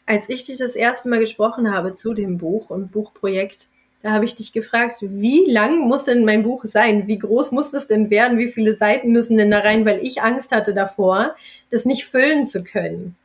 Als 0.06 0.28
ich 0.28 0.44
dich 0.44 0.58
das 0.58 0.74
erste 0.74 1.08
Mal 1.08 1.20
gesprochen 1.20 1.72
habe 1.72 1.94
zu 1.94 2.14
dem 2.14 2.38
Buch 2.38 2.70
und 2.70 2.90
Buchprojekt, 2.90 3.68
da 4.02 4.10
habe 4.10 4.24
ich 4.24 4.34
dich 4.34 4.52
gefragt, 4.52 4.96
wie 5.00 5.50
lang 5.50 5.78
muss 5.78 6.04
denn 6.04 6.24
mein 6.24 6.42
Buch 6.42 6.64
sein? 6.64 7.06
Wie 7.06 7.18
groß 7.18 7.52
muss 7.52 7.70
das 7.70 7.86
denn 7.86 8.10
werden? 8.10 8.38
Wie 8.38 8.50
viele 8.50 8.76
Seiten 8.76 9.12
müssen 9.12 9.36
denn 9.36 9.50
da 9.50 9.60
rein? 9.60 9.86
Weil 9.86 10.00
ich 10.02 10.20
Angst 10.20 10.50
hatte 10.50 10.74
davor, 10.74 11.36
das 11.70 11.84
nicht 11.84 12.06
füllen 12.06 12.46
zu 12.46 12.64
können. 12.64 13.16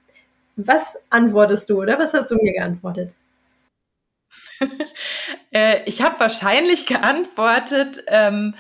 Was 0.56 0.98
antwortest 1.10 1.70
du 1.70 1.82
oder 1.82 1.98
was 1.98 2.14
hast 2.14 2.32
du 2.32 2.36
mir 2.36 2.54
geantwortet? 2.54 3.16
äh, 5.52 5.84
ich 5.86 6.02
habe 6.02 6.20
wahrscheinlich 6.20 6.86
geantwortet, 6.86 8.04
ähm, 8.08 8.56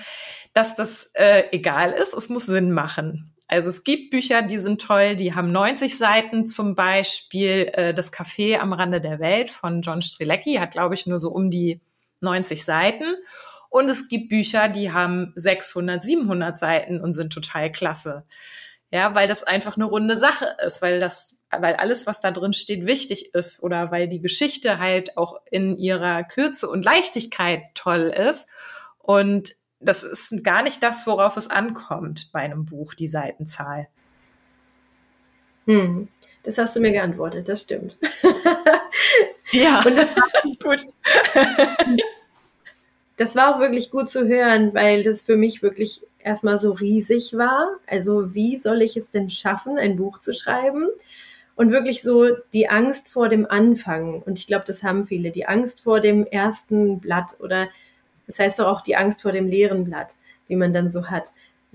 dass 0.54 0.76
das 0.76 1.12
äh, 1.14 1.44
egal 1.52 1.92
ist. 1.92 2.14
Es 2.14 2.30
muss 2.30 2.46
Sinn 2.46 2.72
machen. 2.72 3.34
Also 3.48 3.70
es 3.70 3.84
gibt 3.84 4.12
Bücher, 4.12 4.44
die 4.44 4.60
sind 4.60 4.80
toll, 4.80 5.16
die 5.16 5.34
haben 5.34 5.52
90 5.52 5.98
Seiten, 5.98 6.48
zum 6.48 6.76
Beispiel 6.76 7.72
äh, 7.74 7.94
Das 7.96 8.14
Café 8.14 8.60
am 8.60 8.74
Rande 8.74 9.02
der 9.02 9.20
Welt 9.20 9.50
von 9.50 9.82
John 9.82 10.04
Strilecki, 10.04 10.56
hat, 10.56 10.72
glaube 10.72 10.94
ich, 10.94 11.08
nur 11.08 11.18
so 11.18 11.32
um 11.32 11.50
die 11.50 11.82
90 12.22 12.64
Seiten. 12.64 13.16
Und 13.70 13.90
es 13.90 14.08
gibt 14.08 14.30
Bücher, 14.30 14.68
die 14.70 14.92
haben 14.92 15.34
600, 15.36 16.04
700 16.04 16.60
Seiten 16.60 17.02
und 17.02 17.14
sind 17.14 17.34
total 17.34 17.72
klasse. 17.72 18.24
Ja, 18.92 19.16
weil 19.16 19.28
das 19.28 19.44
einfach 19.44 19.76
eine 19.76 19.86
runde 19.86 20.16
Sache 20.16 20.56
ist, 20.64 20.84
weil 20.84 21.00
das 21.00 21.39
weil 21.52 21.76
alles, 21.76 22.08
was 22.08 22.22
da 22.22 22.32
drin 22.32 22.54
steht, 22.54 22.86
wichtig 22.86 23.34
ist 23.34 23.64
oder 23.64 23.92
weil 23.92 24.08
die 24.08 24.22
Geschichte 24.22 24.80
halt 24.80 25.18
auch 25.18 25.40
in 25.50 25.78
ihrer 25.78 26.24
Kürze 26.24 26.70
und 26.70 26.86
Leichtigkeit 26.86 27.64
toll 27.74 28.14
ist. 28.16 28.48
Und 29.00 29.56
das 29.80 30.04
ist 30.04 30.44
gar 30.44 30.62
nicht 30.62 30.84
das, 30.84 31.08
worauf 31.08 31.38
es 31.38 31.50
ankommt 31.50 32.30
bei 32.34 32.40
einem 32.40 32.66
Buch, 32.66 32.94
die 32.94 33.08
Seitenzahl. 33.08 33.88
Hm. 35.66 36.08
Das 36.44 36.58
hast 36.58 36.76
du 36.76 36.80
mir 36.80 36.92
geantwortet, 36.92 37.50
das 37.50 37.62
stimmt. 37.62 37.98
Ja, 39.52 39.84
und 39.86 39.98
das 39.98 40.16
war 40.16 40.28
gut. 40.64 40.86
das 43.18 43.36
war 43.36 43.56
auch 43.56 43.60
wirklich 43.60 43.90
gut 43.90 44.12
zu 44.12 44.28
hören, 44.28 44.74
weil 44.74 45.04
das 45.04 45.22
für 45.22 45.38
mich 45.38 45.64
wirklich 45.64 46.02
erstmal 46.20 46.60
so 46.60 46.72
riesig 46.72 47.36
war. 47.36 47.68
Also 47.88 48.34
wie 48.36 48.58
soll 48.58 48.82
ich 48.82 48.96
es 48.98 49.10
denn 49.10 49.30
schaffen, 49.30 49.78
ein 49.78 49.96
Buch 49.96 50.20
zu 50.20 50.34
schreiben? 50.34 50.88
Und 51.60 51.72
wirklich 51.72 52.02
so 52.02 52.38
die 52.54 52.70
Angst 52.70 53.10
vor 53.10 53.28
dem 53.28 53.46
Anfang. 53.46 54.22
Und 54.22 54.40
ich 54.40 54.48
glaube, 54.48 54.64
das 54.66 54.82
haben 54.82 55.06
viele. 55.06 55.32
Die 55.32 55.46
Angst 55.46 55.82
vor 55.82 56.00
dem 56.00 56.26
ersten 56.26 57.00
Blatt 57.00 57.36
oder 57.40 57.68
das 58.28 58.40
heißt 58.40 58.60
doch 58.60 58.68
auch 58.68 58.82
die 58.82 58.96
Angst 58.96 59.24
vor 59.24 59.34
dem 59.34 59.48
leeren 59.48 59.84
Blatt, 59.84 60.16
die 60.48 60.56
man 60.56 60.72
dann 60.72 60.90
so 60.90 61.08
hat 61.08 61.34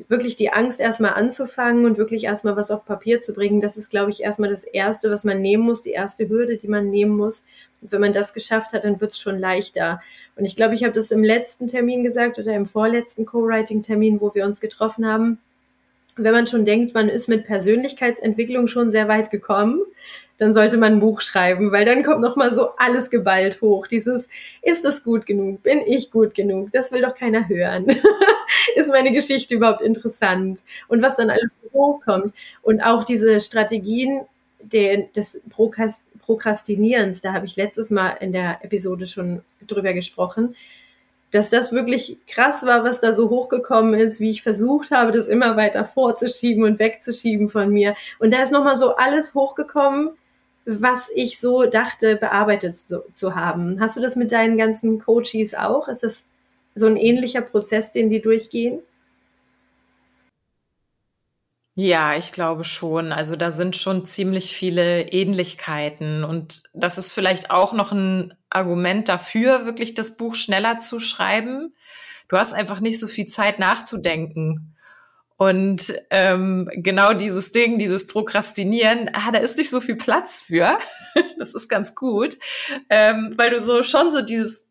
wirklich 0.08 0.36
die 0.36 0.52
Angst 0.52 0.80
erstmal 0.80 1.14
anzufangen 1.14 1.84
und 1.84 1.98
wirklich 1.98 2.24
erstmal 2.24 2.56
was 2.56 2.70
auf 2.70 2.84
Papier 2.84 3.20
zu 3.20 3.32
bringen, 3.32 3.60
das 3.60 3.76
ist, 3.76 3.90
glaube 3.90 4.10
ich, 4.10 4.22
erstmal 4.22 4.50
das 4.50 4.64
Erste, 4.64 5.10
was 5.10 5.24
man 5.24 5.40
nehmen 5.40 5.62
muss, 5.62 5.82
die 5.82 5.92
erste 5.92 6.28
Hürde, 6.28 6.56
die 6.56 6.68
man 6.68 6.90
nehmen 6.90 7.16
muss. 7.16 7.44
Und 7.80 7.92
wenn 7.92 8.00
man 8.00 8.12
das 8.12 8.34
geschafft 8.34 8.72
hat, 8.72 8.84
dann 8.84 9.00
wird 9.00 9.12
es 9.12 9.20
schon 9.20 9.38
leichter. 9.38 10.02
Und 10.36 10.44
ich 10.44 10.56
glaube, 10.56 10.74
ich 10.74 10.82
habe 10.82 10.92
das 10.92 11.10
im 11.10 11.22
letzten 11.22 11.68
Termin 11.68 12.02
gesagt 12.02 12.38
oder 12.38 12.54
im 12.54 12.66
vorletzten 12.66 13.24
Co-Writing-Termin, 13.24 14.20
wo 14.20 14.34
wir 14.34 14.44
uns 14.44 14.60
getroffen 14.60 15.06
haben. 15.06 15.38
Wenn 16.16 16.32
man 16.32 16.46
schon 16.46 16.64
denkt, 16.64 16.94
man 16.94 17.08
ist 17.08 17.28
mit 17.28 17.46
Persönlichkeitsentwicklung 17.46 18.68
schon 18.68 18.90
sehr 18.90 19.08
weit 19.08 19.30
gekommen, 19.30 19.80
dann 20.38 20.52
sollte 20.52 20.76
man 20.76 20.94
ein 20.94 21.00
Buch 21.00 21.20
schreiben, 21.20 21.70
weil 21.70 21.84
dann 21.84 22.02
kommt 22.02 22.20
noch 22.20 22.36
mal 22.36 22.52
so 22.52 22.70
alles 22.76 23.10
geballt 23.10 23.60
hoch. 23.60 23.86
Dieses, 23.86 24.28
ist 24.62 24.84
das 24.84 25.04
gut 25.04 25.26
genug? 25.26 25.62
Bin 25.62 25.80
ich 25.86 26.10
gut 26.10 26.34
genug? 26.34 26.70
Das 26.72 26.90
will 26.90 27.02
doch 27.02 27.14
keiner 27.14 27.48
hören. 27.48 27.86
ist 28.74 28.88
meine 28.88 29.12
Geschichte 29.12 29.54
überhaupt 29.54 29.80
interessant? 29.80 30.62
Und 30.88 31.02
was 31.02 31.16
dann 31.16 31.30
alles 31.30 31.56
hochkommt. 31.72 32.34
Und 32.62 32.80
auch 32.80 33.04
diese 33.04 33.40
Strategien 33.40 34.22
der, 34.60 35.04
des 35.14 35.40
Prokrastinierens, 36.20 37.20
da 37.20 37.32
habe 37.32 37.46
ich 37.46 37.54
letztes 37.56 37.90
Mal 37.90 38.10
in 38.20 38.32
der 38.32 38.58
Episode 38.62 39.06
schon 39.06 39.42
drüber 39.66 39.92
gesprochen, 39.92 40.56
dass 41.30 41.50
das 41.50 41.72
wirklich 41.72 42.18
krass 42.26 42.64
war, 42.64 42.84
was 42.84 43.00
da 43.00 43.12
so 43.12 43.28
hochgekommen 43.28 43.94
ist, 43.94 44.20
wie 44.20 44.30
ich 44.30 44.42
versucht 44.42 44.90
habe, 44.90 45.12
das 45.12 45.26
immer 45.26 45.56
weiter 45.56 45.84
vorzuschieben 45.84 46.64
und 46.64 46.78
wegzuschieben 46.78 47.48
von 47.48 47.70
mir. 47.70 47.96
Und 48.20 48.32
da 48.32 48.42
ist 48.42 48.52
nochmal 48.52 48.76
so 48.76 48.94
alles 48.94 49.34
hochgekommen, 49.34 50.10
was 50.64 51.10
ich 51.14 51.40
so 51.40 51.66
dachte, 51.66 52.16
bearbeitet 52.16 52.76
zu, 52.76 53.04
zu 53.12 53.34
haben. 53.34 53.80
Hast 53.80 53.96
du 53.96 54.00
das 54.00 54.16
mit 54.16 54.32
deinen 54.32 54.56
ganzen 54.56 54.98
Coaches 54.98 55.54
auch? 55.54 55.88
Ist 55.88 56.04
das 56.04 56.24
so 56.74 56.86
ein 56.86 56.96
ähnlicher 56.96 57.42
Prozess, 57.42 57.92
den 57.92 58.10
die 58.10 58.20
durchgehen? 58.22 58.80
Ja, 61.76 62.14
ich 62.16 62.30
glaube 62.30 62.64
schon. 62.64 63.12
Also 63.12 63.34
da 63.34 63.50
sind 63.50 63.76
schon 63.76 64.06
ziemlich 64.06 64.56
viele 64.56 65.08
Ähnlichkeiten 65.08 66.22
und 66.22 66.62
das 66.72 66.98
ist 66.98 67.10
vielleicht 67.10 67.50
auch 67.50 67.72
noch 67.72 67.90
ein 67.90 68.34
Argument 68.48 69.08
dafür, 69.08 69.66
wirklich 69.66 69.94
das 69.94 70.16
Buch 70.16 70.36
schneller 70.36 70.78
zu 70.78 71.00
schreiben. 71.00 71.74
Du 72.28 72.36
hast 72.36 72.54
einfach 72.54 72.78
nicht 72.78 73.00
so 73.00 73.08
viel 73.08 73.26
Zeit 73.26 73.58
nachzudenken. 73.58 74.76
Und 75.36 75.92
ähm, 76.10 76.70
genau 76.74 77.12
dieses 77.12 77.50
Ding, 77.50 77.78
dieses 77.78 78.06
Prokrastinieren, 78.06 79.10
ah, 79.12 79.32
da 79.32 79.40
ist 79.40 79.58
nicht 79.58 79.68
so 79.68 79.80
viel 79.80 79.96
Platz 79.96 80.42
für. 80.42 80.78
das 81.38 81.54
ist 81.54 81.68
ganz 81.68 81.96
gut, 81.96 82.38
ähm, 82.88 83.34
weil 83.36 83.50
du 83.50 83.58
so 83.58 83.82
schon 83.82 84.12
so 84.12 84.22
dieses, 84.22 84.64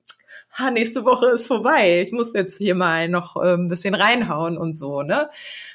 ah, 0.55 0.71
nächste 0.71 1.03
Woche 1.03 1.27
ist 1.27 1.47
vorbei, 1.47 2.01
ich 2.01 2.13
muss 2.13 2.33
jetzt 2.33 2.57
hier 2.57 2.75
mal 2.75 3.09
noch 3.09 3.35
äh, 3.35 3.55
ein 3.55 3.67
bisschen 3.67 3.93
reinhauen 3.93 4.57
und 4.57 4.79
so, 4.79 5.01
ne? 5.01 5.29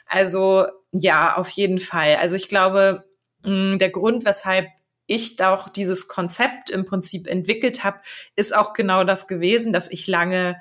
Also 0.06 0.66
ja, 0.92 1.37
auf 1.37 1.49
jeden 1.50 1.78
Fall. 1.78 2.16
Also 2.16 2.37
ich 2.37 2.49
glaube, 2.49 3.04
mh, 3.45 3.76
der 3.76 3.90
Grund, 3.90 4.25
weshalb 4.25 4.68
ich 5.07 5.37
da 5.37 5.54
auch 5.54 5.68
dieses 5.68 6.09
Konzept 6.09 6.71
im 6.71 6.85
Prinzip 6.85 7.26
entwickelt 7.26 7.83
habe, 7.83 8.00
ist 8.37 8.54
auch 8.54 8.75
genau 8.75 9.04
das 9.04 9.26
gewesen, 9.26 9.73
dass 9.73 9.90
ich 9.90 10.07
lange 10.07 10.61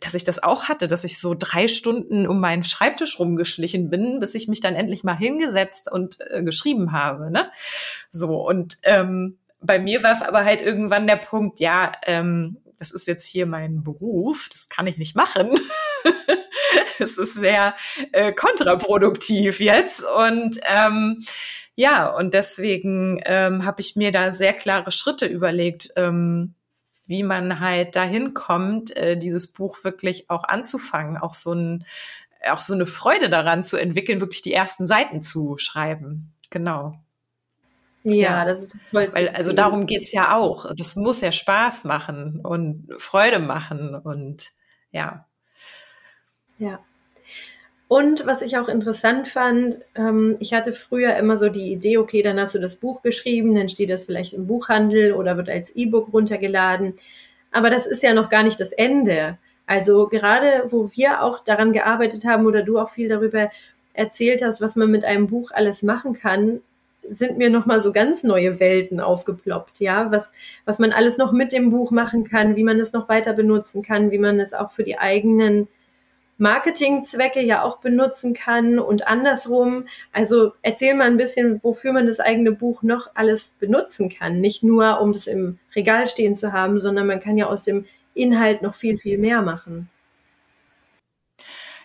dass 0.00 0.14
ich 0.14 0.24
das 0.24 0.42
auch 0.42 0.64
hatte, 0.64 0.88
dass 0.88 1.04
ich 1.04 1.18
so 1.20 1.34
drei 1.38 1.68
Stunden 1.68 2.26
um 2.26 2.40
meinen 2.40 2.64
Schreibtisch 2.64 3.18
rumgeschlichen 3.18 3.90
bin, 3.90 4.20
bis 4.20 4.34
ich 4.34 4.48
mich 4.48 4.60
dann 4.60 4.74
endlich 4.74 5.04
mal 5.04 5.16
hingesetzt 5.16 5.90
und 5.90 6.18
äh, 6.30 6.42
geschrieben 6.42 6.92
habe. 6.92 7.30
Ne? 7.30 7.50
So, 8.10 8.46
und 8.46 8.78
ähm, 8.82 9.38
bei 9.60 9.78
mir 9.78 10.02
war 10.02 10.12
es 10.12 10.22
aber 10.22 10.44
halt 10.44 10.60
irgendwann 10.60 11.06
der 11.06 11.16
Punkt, 11.16 11.60
ja, 11.60 11.92
ähm, 12.06 12.58
das 12.78 12.92
ist 12.92 13.06
jetzt 13.06 13.26
hier 13.26 13.46
mein 13.46 13.82
Beruf, 13.82 14.48
das 14.50 14.68
kann 14.68 14.86
ich 14.86 14.98
nicht 14.98 15.16
machen. 15.16 15.50
das 16.98 17.18
ist 17.18 17.34
sehr 17.34 17.74
äh, 18.12 18.32
kontraproduktiv 18.32 19.60
jetzt. 19.60 20.04
Und 20.04 20.60
ähm, 20.68 21.24
ja, 21.76 22.08
und 22.08 22.34
deswegen 22.34 23.20
ähm, 23.24 23.64
habe 23.64 23.80
ich 23.80 23.96
mir 23.96 24.12
da 24.12 24.32
sehr 24.32 24.52
klare 24.52 24.92
Schritte 24.92 25.26
überlegt, 25.26 25.92
ähm, 25.96 26.54
wie 27.06 27.22
man 27.22 27.60
halt 27.60 27.96
dahin 27.96 28.32
kommt, 28.32 28.96
äh, 28.96 29.16
dieses 29.16 29.52
Buch 29.52 29.84
wirklich 29.84 30.30
auch 30.30 30.44
anzufangen, 30.44 31.18
auch 31.18 31.34
so 31.34 31.52
ein, 31.52 31.84
auch 32.48 32.60
so 32.60 32.74
eine 32.74 32.86
Freude 32.86 33.28
daran 33.28 33.64
zu 33.64 33.76
entwickeln, 33.76 34.20
wirklich 34.20 34.42
die 34.42 34.54
ersten 34.54 34.86
Seiten 34.86 35.22
zu 35.22 35.58
schreiben. 35.58 36.32
Genau. 36.50 36.98
Ja, 38.04 38.14
ja, 38.14 38.44
das 38.44 38.60
ist 38.60 38.76
toll. 38.90 39.08
Weil, 39.12 39.28
also 39.30 39.52
darum 39.52 39.86
geht's 39.86 40.12
ja 40.12 40.36
auch. 40.36 40.70
Das 40.76 40.94
muss 40.94 41.22
ja 41.22 41.32
Spaß 41.32 41.84
machen 41.84 42.40
und 42.40 42.88
Freude 42.98 43.38
machen 43.38 43.94
und 43.94 44.50
ja. 44.92 45.26
Ja. 46.58 46.80
Und 47.86 48.26
was 48.26 48.42
ich 48.42 48.56
auch 48.56 48.68
interessant 48.68 49.28
fand, 49.28 49.78
ähm, 49.94 50.36
ich 50.40 50.54
hatte 50.54 50.72
früher 50.72 51.16
immer 51.16 51.36
so 51.36 51.48
die 51.48 51.70
Idee, 51.72 51.98
okay, 51.98 52.22
dann 52.22 52.40
hast 52.40 52.54
du 52.54 52.58
das 52.58 52.76
Buch 52.76 53.02
geschrieben, 53.02 53.54
dann 53.54 53.68
steht 53.68 53.90
das 53.90 54.04
vielleicht 54.04 54.32
im 54.32 54.46
Buchhandel 54.46 55.12
oder 55.12 55.36
wird 55.36 55.48
als 55.48 55.74
E-Book 55.76 56.12
runtergeladen. 56.12 56.94
Aber 57.52 57.70
das 57.70 57.86
ist 57.86 58.02
ja 58.02 58.14
noch 58.14 58.30
gar 58.30 58.42
nicht 58.42 58.58
das 58.58 58.72
Ende. 58.72 59.38
Also 59.66 60.08
gerade 60.08 60.64
wo 60.68 60.90
wir 60.92 61.22
auch 61.22 61.40
daran 61.40 61.72
gearbeitet 61.72 62.24
haben 62.24 62.46
oder 62.46 62.62
du 62.62 62.78
auch 62.78 62.90
viel 62.90 63.08
darüber 63.08 63.50
erzählt 63.92 64.42
hast, 64.42 64.60
was 64.60 64.76
man 64.76 64.90
mit 64.90 65.04
einem 65.04 65.28
Buch 65.28 65.50
alles 65.52 65.82
machen 65.82 66.14
kann, 66.14 66.60
sind 67.08 67.38
mir 67.38 67.50
nochmal 67.50 67.80
so 67.80 67.92
ganz 67.92 68.22
neue 68.22 68.60
Welten 68.60 68.98
aufgeploppt, 68.98 69.78
ja, 69.78 70.10
was, 70.10 70.32
was 70.64 70.78
man 70.78 70.92
alles 70.92 71.18
noch 71.18 71.32
mit 71.32 71.52
dem 71.52 71.70
Buch 71.70 71.90
machen 71.90 72.24
kann, 72.24 72.56
wie 72.56 72.64
man 72.64 72.80
es 72.80 72.92
noch 72.92 73.08
weiter 73.08 73.34
benutzen 73.34 73.82
kann, 73.82 74.10
wie 74.10 74.18
man 74.18 74.40
es 74.40 74.54
auch 74.54 74.72
für 74.72 74.84
die 74.84 74.98
eigenen 74.98 75.68
Marketingzwecke 76.38 77.40
ja 77.40 77.62
auch 77.62 77.78
benutzen 77.78 78.34
kann 78.34 78.78
und 78.78 79.06
andersrum. 79.06 79.86
Also 80.12 80.52
erzähl 80.62 80.94
mal 80.94 81.06
ein 81.06 81.16
bisschen, 81.16 81.62
wofür 81.62 81.92
man 81.92 82.06
das 82.06 82.20
eigene 82.20 82.52
Buch 82.52 82.82
noch 82.82 83.10
alles 83.14 83.50
benutzen 83.58 84.08
kann. 84.08 84.40
Nicht 84.40 84.62
nur, 84.62 85.00
um 85.00 85.12
das 85.12 85.26
im 85.26 85.58
Regal 85.74 86.06
stehen 86.06 86.36
zu 86.36 86.52
haben, 86.52 86.80
sondern 86.80 87.06
man 87.06 87.20
kann 87.20 87.38
ja 87.38 87.46
aus 87.46 87.64
dem 87.64 87.86
Inhalt 88.14 88.62
noch 88.62 88.74
viel, 88.74 88.96
viel 88.96 89.18
mehr 89.18 89.42
machen. 89.42 89.88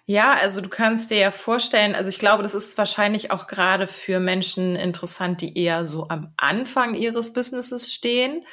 Ja, 0.06 0.32
also 0.32 0.60
du 0.62 0.70
kannst 0.70 1.12
dir 1.12 1.20
ja 1.20 1.30
vorstellen, 1.30 1.94
also 1.94 2.10
ich 2.10 2.18
glaube, 2.18 2.42
das 2.42 2.56
ist 2.56 2.80
wahrscheinlich 2.80 3.30
auch 3.30 3.46
gerade 3.46 3.86
für 3.86 4.20
Menschen 4.20 4.76
interessant, 4.76 5.40
die 5.42 5.56
eher 5.56 5.86
so 5.86 6.08
am 6.10 6.34
Anfang 6.36 6.96
ihres 6.96 7.32
Businesses 7.32 7.94
stehen. 7.94 8.44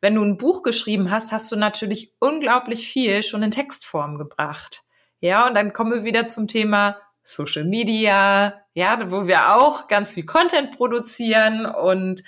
Wenn 0.00 0.14
du 0.14 0.22
ein 0.22 0.36
Buch 0.36 0.62
geschrieben 0.62 1.10
hast, 1.10 1.32
hast 1.32 1.50
du 1.50 1.56
natürlich 1.56 2.12
unglaublich 2.20 2.86
viel 2.86 3.24
schon 3.24 3.42
in 3.42 3.50
Textform 3.50 4.16
gebracht. 4.16 4.84
Ja, 5.22 5.46
und 5.46 5.54
dann 5.54 5.72
kommen 5.72 5.92
wir 5.92 6.04
wieder 6.04 6.26
zum 6.26 6.48
Thema 6.48 6.98
Social 7.22 7.64
Media, 7.64 8.60
ja, 8.74 8.98
wo 9.12 9.28
wir 9.28 9.54
auch 9.54 9.86
ganz 9.86 10.10
viel 10.10 10.26
Content 10.26 10.76
produzieren 10.76 11.64
und 11.64 12.24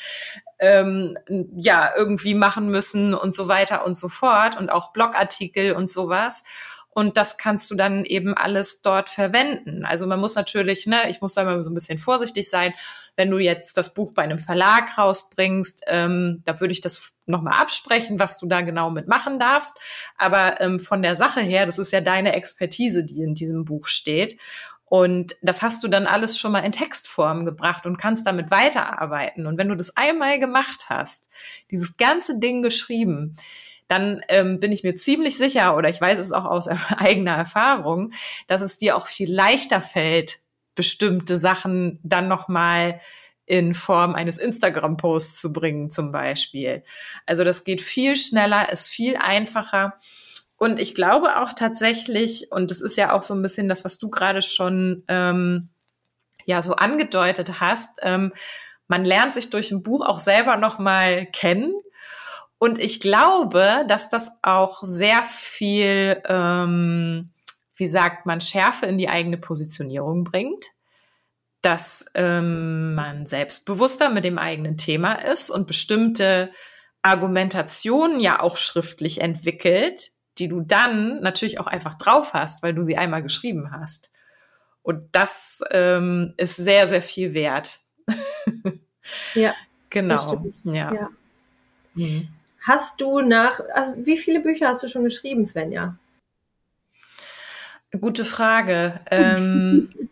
ähm, 0.61 1.19
ja, 1.57 1.91
irgendwie 1.97 2.35
machen 2.35 2.69
müssen 2.69 3.13
und 3.13 3.35
so 3.35 3.49
weiter 3.49 3.85
und 3.85 3.99
so 3.99 4.09
fort 4.09 4.57
und 4.57 4.71
auch 4.71 4.93
Blogartikel 4.93 5.73
und 5.73 5.91
sowas. 5.91 6.45
Und 6.95 7.17
das 7.17 7.39
kannst 7.39 7.71
du 7.71 7.75
dann 7.75 8.05
eben 8.05 8.35
alles 8.35 8.81
dort 8.81 9.11
verwenden. 9.11 9.85
Also 9.85 10.07
man 10.07 10.21
muss 10.21 10.37
natürlich, 10.37 10.87
ne, 10.87 11.11
ich 11.11 11.21
muss 11.21 11.35
da 11.35 11.45
mal 11.45 11.63
so 11.65 11.71
ein 11.71 11.75
bisschen 11.75 11.99
vorsichtig 11.99 12.49
sein. 12.49 12.73
Wenn 13.17 13.31
du 13.31 13.39
jetzt 13.39 13.77
das 13.77 13.95
Buch 13.95 14.13
bei 14.13 14.23
einem 14.23 14.39
Verlag 14.39 14.97
rausbringst, 14.97 15.83
ähm, 15.89 16.43
da 16.45 16.61
würde 16.61 16.73
ich 16.73 16.81
das 16.81 17.15
nochmal 17.27 17.61
absprechen, 17.61 18.21
was 18.21 18.39
du 18.39 18.47
da 18.47 18.61
genau 18.61 18.91
mitmachen 18.91 19.41
darfst. 19.41 19.79
Aber 20.17 20.61
ähm, 20.61 20.79
von 20.79 21.03
der 21.03 21.17
Sache 21.17 21.41
her, 21.41 21.67
das 21.67 21.79
ist 21.79 21.93
ja 21.93 22.01
deine 22.01 22.33
Expertise, 22.33 23.05
die 23.05 23.23
in 23.23 23.35
diesem 23.35 23.65
Buch 23.65 23.89
steht. 23.89 24.39
Und 24.85 25.35
das 25.43 25.63
hast 25.63 25.83
du 25.83 25.89
dann 25.89 26.07
alles 26.07 26.39
schon 26.39 26.53
mal 26.53 26.61
in 26.61 26.71
Textform 26.71 27.45
gebracht 27.45 27.87
und 27.87 27.97
kannst 27.97 28.29
damit 28.29 28.53
weiterarbeiten. 28.53 29.47
Und 29.47 29.59
wenn 29.59 29.69
du 29.69 29.75
das 29.75 29.97
einmal 29.97 30.39
gemacht 30.39 30.87
hast, 30.89 31.29
dieses 31.73 31.97
ganze 31.97 32.39
Ding 32.39 32.63
geschrieben, 32.63 33.35
dann 33.89 34.23
ähm, 34.29 34.61
bin 34.61 34.73
ich 34.73 34.83
mir 34.83 34.97
ziemlich 34.97 35.37
sicher, 35.37 35.77
oder 35.77 35.89
ich 35.89 36.01
weiß 36.01 36.19
es 36.19 36.33
auch 36.33 36.45
aus 36.45 36.69
eigener 36.97 37.35
Erfahrung, 37.35 38.13
dass 38.47 38.61
es 38.61 38.77
dir 38.79 38.97
auch 38.97 39.07
viel 39.07 39.33
leichter 39.33 39.81
fällt, 39.81 40.39
bestimmte 40.75 41.39
Sachen 41.39 42.01
dann 42.03 42.29
nochmal 42.29 43.01
in 43.47 43.75
Form 43.75 44.15
eines 44.15 44.39
Instagram-Posts 44.39 45.41
zu 45.41 45.53
bringen, 45.53 45.91
zum 45.91 46.13
Beispiel. 46.13 46.83
Also 47.27 47.45
das 47.45 47.65
geht 47.65 47.83
viel 47.83 48.17
schneller, 48.17 48.73
ist 48.73 48.89
viel 48.89 49.17
einfacher. 49.17 49.99
Und 50.57 50.81
ich 50.81 50.95
glaube 50.95 51.41
auch 51.41 51.53
tatsächlich, 51.53 52.51
und 52.51 52.71
das 52.71 52.81
ist 52.81 52.97
ja 52.97 53.13
auch 53.13 53.23
so 53.23 53.35
ein 53.35 53.43
bisschen 53.43 53.69
das, 53.69 53.85
was 53.85 53.99
du 53.99 54.09
gerade 54.09 54.41
schon 54.41 55.05
ähm, 55.09 55.69
ja 56.47 56.63
so 56.63 56.77
angedeutet 56.77 57.61
hast, 57.61 57.99
ähm, 58.03 58.33
man 58.87 59.05
lernt 59.05 59.35
sich 59.35 59.51
durch 59.51 59.71
ein 59.71 59.83
Buch 59.83 60.07
auch 60.07 60.19
selber 60.19 60.57
noch 60.57 60.79
mal 60.79 61.27
kennen. 61.27 61.73
Und 62.65 62.79
ich 62.79 62.99
glaube, 62.99 63.85
dass 63.89 64.09
das 64.09 64.39
auch 64.43 64.83
sehr 64.83 65.23
viel, 65.25 66.23
ähm, 66.27 67.31
wie 67.77 67.87
sagt 67.87 68.25
man, 68.25 68.41
Schärfe 68.41 68.87
in 68.87 68.97
die 68.97 69.11
eigene 69.11 69.37
Positionierung 69.37 70.25
bringt 70.25 70.65
dass 71.65 72.05
ähm, 72.15 72.95
man 72.95 73.27
selbstbewusster 73.27 74.11
mit 74.11 74.25
dem 74.25 74.37
eigenen 74.37 74.77
Thema 74.77 75.15
ist 75.15 75.49
und 75.49 75.67
bestimmte 75.67 76.51
Argumentationen 77.01 78.21
ja 78.21 78.41
auch 78.41 78.59
schriftlich 78.59 79.23
entwickelt, 79.23 80.11
die 80.37 80.49
du 80.49 80.61
dann 80.61 81.21
natürlich 81.23 81.59
auch 81.61 81.67
einfach 81.67 81.95
drauf 81.95 82.35
hast, 82.35 82.63
weil 82.63 82.75
du 82.75 82.83
sie 82.83 82.99
einmal 82.99 83.23
geschrieben 83.23 83.71
hast. 83.71 84.11
Und 84.83 85.09
das 85.13 85.63
ähm, 85.71 86.35
ist 86.37 86.57
sehr, 86.57 86.87
sehr 86.87 87.01
viel 87.01 87.33
wert. 87.33 87.81
ja. 89.35 89.55
Genau. 89.89 90.45
Ja. 90.65 90.93
ja. 90.93 91.09
Mhm. 91.95 92.29
Hast 92.67 92.99
du 92.99 93.21
nach, 93.21 93.61
also 93.75 93.95
wie 93.99 94.17
viele 94.17 94.41
Bücher 94.41 94.69
hast 94.69 94.83
du 94.83 94.89
schon 94.89 95.05
geschrieben, 95.05 95.45
Svenja? 95.45 95.99
Gute 98.01 98.25
Frage. 98.25 99.01
ähm, 99.11 100.09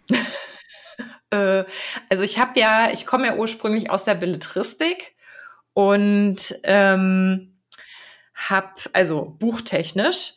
äh, 1.30 1.64
also 2.10 2.24
ich 2.24 2.38
habe 2.38 2.60
ja, 2.60 2.90
ich 2.92 3.06
komme 3.06 3.26
ja 3.26 3.36
ursprünglich 3.36 3.90
aus 3.90 4.04
der 4.04 4.16
Belletristik 4.16 5.14
und 5.72 6.54
ähm, 6.64 7.56
habe, 8.34 8.74
also 8.92 9.34
buchtechnisch, 9.38 10.34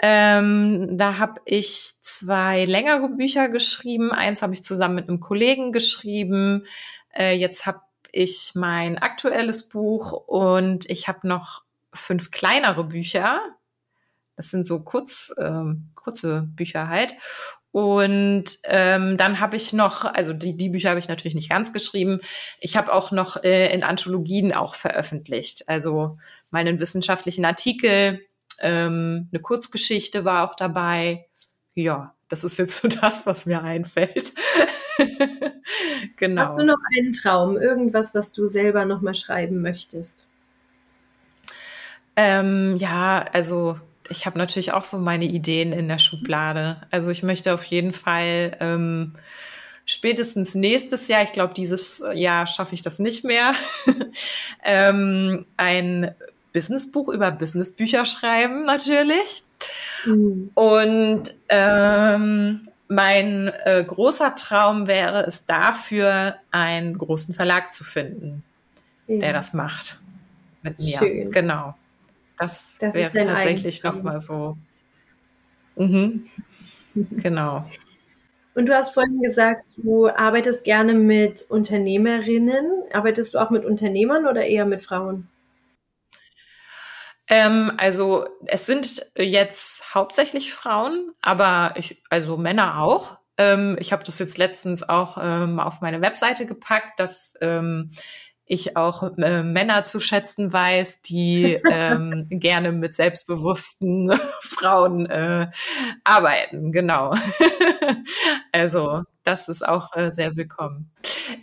ähm, 0.00 0.98
da 0.98 1.16
habe 1.16 1.40
ich 1.46 1.92
zwei 2.02 2.66
längere 2.66 3.08
Bücher 3.08 3.48
geschrieben. 3.48 4.12
Eins 4.12 4.42
habe 4.42 4.52
ich 4.52 4.62
zusammen 4.62 4.96
mit 4.96 5.08
einem 5.08 5.20
Kollegen 5.20 5.72
geschrieben. 5.72 6.66
Äh, 7.16 7.36
jetzt 7.36 7.64
habe 7.64 7.80
ich 8.14 8.52
mein 8.54 8.98
aktuelles 8.98 9.68
Buch 9.68 10.12
und 10.12 10.88
ich 10.88 11.08
habe 11.08 11.26
noch 11.26 11.62
fünf 11.92 12.30
kleinere 12.30 12.84
Bücher. 12.84 13.40
Das 14.36 14.50
sind 14.50 14.66
so 14.66 14.80
kurz, 14.80 15.34
ähm, 15.38 15.90
kurze 15.94 16.42
Bücher 16.42 16.88
halt. 16.88 17.14
Und 17.70 18.44
ähm, 18.64 19.16
dann 19.16 19.40
habe 19.40 19.56
ich 19.56 19.72
noch, 19.72 20.04
also 20.04 20.32
die, 20.32 20.56
die 20.56 20.68
Bücher 20.68 20.90
habe 20.90 21.00
ich 21.00 21.08
natürlich 21.08 21.34
nicht 21.34 21.50
ganz 21.50 21.72
geschrieben. 21.72 22.20
Ich 22.60 22.76
habe 22.76 22.92
auch 22.92 23.10
noch 23.10 23.42
äh, 23.42 23.72
in 23.74 23.82
Anthologien 23.82 24.52
auch 24.52 24.76
veröffentlicht. 24.76 25.68
Also 25.68 26.16
meinen 26.50 26.78
wissenschaftlichen 26.78 27.44
Artikel, 27.44 28.20
ähm, 28.60 29.28
eine 29.32 29.42
Kurzgeschichte 29.42 30.24
war 30.24 30.48
auch 30.48 30.54
dabei. 30.54 31.26
Ja, 31.74 32.13
das 32.28 32.44
ist 32.44 32.58
jetzt 32.58 32.82
so 32.82 32.88
das, 33.00 33.26
was 33.26 33.46
mir 33.46 33.62
einfällt. 33.62 34.32
genau. 36.16 36.42
Hast 36.42 36.58
du 36.58 36.64
noch 36.64 36.78
einen 36.96 37.12
Traum, 37.12 37.56
irgendwas, 37.56 38.14
was 38.14 38.32
du 38.32 38.46
selber 38.46 38.84
noch 38.84 39.00
mal 39.00 39.14
schreiben 39.14 39.62
möchtest? 39.62 40.26
Ähm, 42.16 42.76
ja, 42.78 43.24
also 43.32 43.78
ich 44.08 44.26
habe 44.26 44.38
natürlich 44.38 44.72
auch 44.72 44.84
so 44.84 44.98
meine 44.98 45.24
Ideen 45.24 45.72
in 45.72 45.88
der 45.88 45.98
Schublade. 45.98 46.82
Also 46.90 47.10
ich 47.10 47.22
möchte 47.22 47.54
auf 47.54 47.64
jeden 47.64 47.92
Fall 47.92 48.56
ähm, 48.60 49.14
spätestens 49.86 50.54
nächstes 50.54 51.08
Jahr, 51.08 51.22
ich 51.22 51.32
glaube, 51.32 51.54
dieses 51.54 52.04
Jahr 52.14 52.46
schaffe 52.46 52.74
ich 52.74 52.82
das 52.82 52.98
nicht 52.98 53.24
mehr, 53.24 53.54
ähm, 54.64 55.46
ein 55.56 56.14
Businessbuch 56.52 57.08
über 57.08 57.30
Businessbücher 57.32 58.06
schreiben, 58.06 58.64
natürlich. 58.64 59.42
Mhm. 60.04 60.50
Und 60.54 61.22
ähm, 61.48 62.68
mein 62.88 63.50
äh, 63.64 63.84
großer 63.84 64.34
Traum 64.34 64.86
wäre 64.86 65.24
es 65.26 65.46
dafür, 65.46 66.36
einen 66.50 66.98
großen 66.98 67.34
Verlag 67.34 67.72
zu 67.72 67.84
finden, 67.84 68.42
ja. 69.06 69.18
der 69.18 69.32
das 69.32 69.54
macht 69.54 70.00
mit 70.62 70.78
mir. 70.78 70.98
Schön. 70.98 71.30
Genau. 71.30 71.74
Das, 72.38 72.78
das 72.80 72.94
wäre 72.94 73.12
tatsächlich 73.12 73.82
nochmal 73.82 74.20
so. 74.20 74.56
Mhm. 75.76 76.26
genau. 76.94 77.68
Und 78.54 78.66
du 78.66 78.74
hast 78.74 78.94
vorhin 78.94 79.20
gesagt, 79.20 79.64
du 79.76 80.08
arbeitest 80.08 80.64
gerne 80.64 80.94
mit 80.94 81.42
Unternehmerinnen. 81.48 82.66
Arbeitest 82.92 83.34
du 83.34 83.38
auch 83.38 83.50
mit 83.50 83.64
Unternehmern 83.64 84.26
oder 84.26 84.44
eher 84.46 84.64
mit 84.64 84.84
Frauen? 84.84 85.28
Ähm, 87.28 87.72
also 87.76 88.26
es 88.46 88.66
sind 88.66 89.10
jetzt 89.16 89.94
hauptsächlich 89.94 90.52
Frauen, 90.52 91.12
aber 91.22 91.74
ich, 91.76 92.02
also 92.10 92.36
Männer 92.36 92.80
auch. 92.80 93.18
Ähm, 93.38 93.76
ich 93.80 93.92
habe 93.92 94.04
das 94.04 94.18
jetzt 94.18 94.38
letztens 94.38 94.88
auch 94.88 95.18
ähm, 95.20 95.58
auf 95.58 95.80
meine 95.80 96.00
Webseite 96.02 96.46
gepackt, 96.46 97.00
dass 97.00 97.34
ähm, 97.40 97.92
ich 98.46 98.76
auch 98.76 99.16
äh, 99.16 99.42
Männer 99.42 99.84
zu 99.84 100.00
schätzen 100.00 100.52
weiß, 100.52 101.02
die 101.02 101.58
ähm, 101.70 102.26
gerne 102.28 102.72
mit 102.72 102.94
selbstbewussten 102.94 104.12
Frauen 104.40 105.06
äh, 105.06 105.50
arbeiten. 106.04 106.72
Genau. 106.72 107.14
also 108.52 109.02
das 109.22 109.48
ist 109.48 109.66
auch 109.66 109.96
äh, 109.96 110.10
sehr 110.10 110.36
willkommen. 110.36 110.90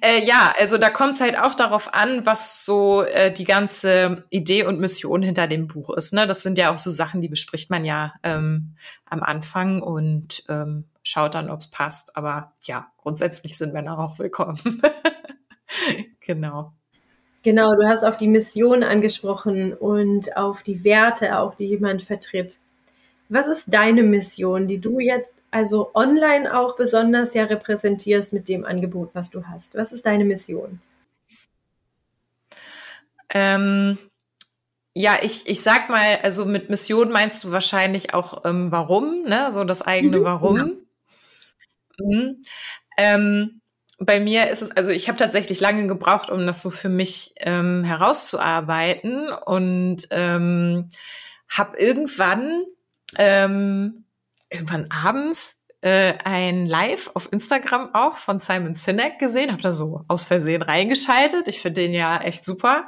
Äh, 0.01 0.23
ja, 0.23 0.53
also 0.59 0.77
da 0.77 0.91
kommt 0.91 1.15
es 1.15 1.21
halt 1.21 1.37
auch 1.37 1.55
darauf 1.55 1.93
an, 1.93 2.25
was 2.27 2.63
so 2.63 3.01
äh, 3.01 3.33
die 3.33 3.45
ganze 3.45 4.25
Idee 4.29 4.65
und 4.65 4.79
Mission 4.79 5.23
hinter 5.23 5.47
dem 5.47 5.67
Buch 5.67 5.89
ist. 5.89 6.13
Ne? 6.13 6.27
Das 6.27 6.43
sind 6.43 6.59
ja 6.59 6.71
auch 6.71 6.77
so 6.77 6.91
Sachen, 6.91 7.21
die 7.21 7.29
bespricht 7.29 7.71
man 7.71 7.83
ja 7.83 8.13
ähm, 8.21 8.75
am 9.05 9.23
Anfang 9.23 9.81
und 9.81 10.43
ähm, 10.47 10.85
schaut 11.01 11.33
dann, 11.33 11.49
ob 11.49 11.61
es 11.61 11.71
passt. 11.71 12.15
Aber 12.15 12.53
ja, 12.61 12.91
grundsätzlich 12.97 13.57
sind 13.57 13.73
Männer 13.73 13.97
auch 13.97 14.19
willkommen. 14.19 14.83
genau. 16.19 16.73
Genau, 17.43 17.73
du 17.73 17.87
hast 17.87 18.03
auf 18.03 18.17
die 18.17 18.27
Mission 18.27 18.83
angesprochen 18.83 19.73
und 19.73 20.37
auf 20.37 20.61
die 20.61 20.83
Werte 20.83 21.39
auch, 21.39 21.55
die 21.55 21.65
jemand 21.65 22.03
vertritt. 22.03 22.59
Was 23.29 23.47
ist 23.47 23.63
deine 23.67 24.03
Mission, 24.03 24.67
die 24.67 24.77
du 24.77 24.99
jetzt 24.99 25.33
also 25.49 25.91
online 25.93 26.57
auch 26.57 26.75
besonders 26.75 27.33
ja 27.33 27.45
repräsentierst 27.45 28.33
mit 28.33 28.47
dem 28.47 28.65
Angebot, 28.65 29.09
was 29.13 29.31
du 29.31 29.45
hast? 29.45 29.75
Was 29.75 29.91
ist 29.91 30.05
deine 30.05 30.25
Mission? 30.25 30.81
Ähm, 33.33 33.97
ja, 34.93 35.17
ich, 35.21 35.47
ich 35.47 35.63
sag 35.63 35.89
mal, 35.89 36.19
also 36.21 36.45
mit 36.45 36.69
Mission 36.69 37.11
meinst 37.11 37.43
du 37.43 37.51
wahrscheinlich 37.51 38.13
auch 38.13 38.43
ähm, 38.45 38.71
warum, 38.71 39.23
ne? 39.23 39.51
So 39.51 39.63
das 39.63 39.81
eigene 39.81 40.19
mhm, 40.19 40.23
Warum. 40.25 40.57
Ja. 40.57 40.65
Mhm. 42.05 42.43
Ähm, 42.97 43.60
bei 44.05 44.19
mir 44.19 44.49
ist 44.49 44.61
es, 44.61 44.71
also 44.71 44.91
ich 44.91 45.07
habe 45.07 45.17
tatsächlich 45.17 45.59
lange 45.59 45.87
gebraucht, 45.87 46.29
um 46.29 46.45
das 46.45 46.61
so 46.61 46.69
für 46.69 46.89
mich 46.89 47.33
ähm, 47.37 47.83
herauszuarbeiten 47.83 49.29
und 49.29 50.07
ähm, 50.11 50.89
habe 51.49 51.77
irgendwann 51.77 52.63
ähm, 53.17 54.05
irgendwann 54.49 54.89
abends 54.89 55.57
äh, 55.81 56.13
ein 56.23 56.65
Live 56.65 57.11
auf 57.13 57.31
Instagram 57.31 57.93
auch 57.93 58.17
von 58.17 58.39
Simon 58.39 58.75
Sinek 58.75 59.19
gesehen, 59.19 59.51
habe 59.51 59.61
da 59.61 59.71
so 59.71 60.03
aus 60.07 60.23
Versehen 60.23 60.61
reingeschaltet. 60.61 61.47
Ich 61.47 61.61
finde 61.61 61.81
den 61.81 61.93
ja 61.93 62.21
echt 62.21 62.45
super. 62.45 62.85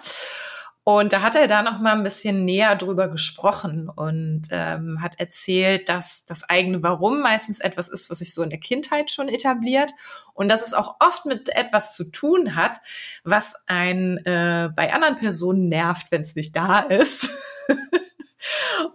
Und 0.86 1.14
da 1.14 1.22
hat 1.22 1.36
er 1.36 1.48
da 1.48 1.64
noch 1.64 1.80
mal 1.80 1.94
ein 1.94 2.04
bisschen 2.04 2.44
näher 2.44 2.76
drüber 2.76 3.08
gesprochen 3.08 3.88
und 3.88 4.44
ähm, 4.52 5.02
hat 5.02 5.18
erzählt, 5.18 5.88
dass 5.88 6.26
das 6.26 6.50
eigene 6.50 6.84
Warum 6.84 7.22
meistens 7.22 7.62
etwas 7.62 7.88
ist, 7.88 8.10
was 8.10 8.20
sich 8.20 8.34
so 8.34 8.44
in 8.44 8.50
der 8.50 8.60
Kindheit 8.60 9.10
schon 9.10 9.30
etabliert 9.30 9.94
und 10.34 10.50
dass 10.50 10.66
es 10.66 10.74
auch 10.74 10.96
oft 11.00 11.26
mit 11.26 11.56
etwas 11.56 11.96
zu 11.96 12.12
tun 12.12 12.56
hat, 12.56 12.82
was 13.24 13.56
ein 13.68 14.18
äh, 14.26 14.72
bei 14.76 14.94
anderen 14.94 15.16
Personen 15.16 15.70
nervt, 15.70 16.08
wenn 16.12 16.22
es 16.22 16.36
nicht 16.36 16.54
da 16.54 16.80
ist. 16.80 17.30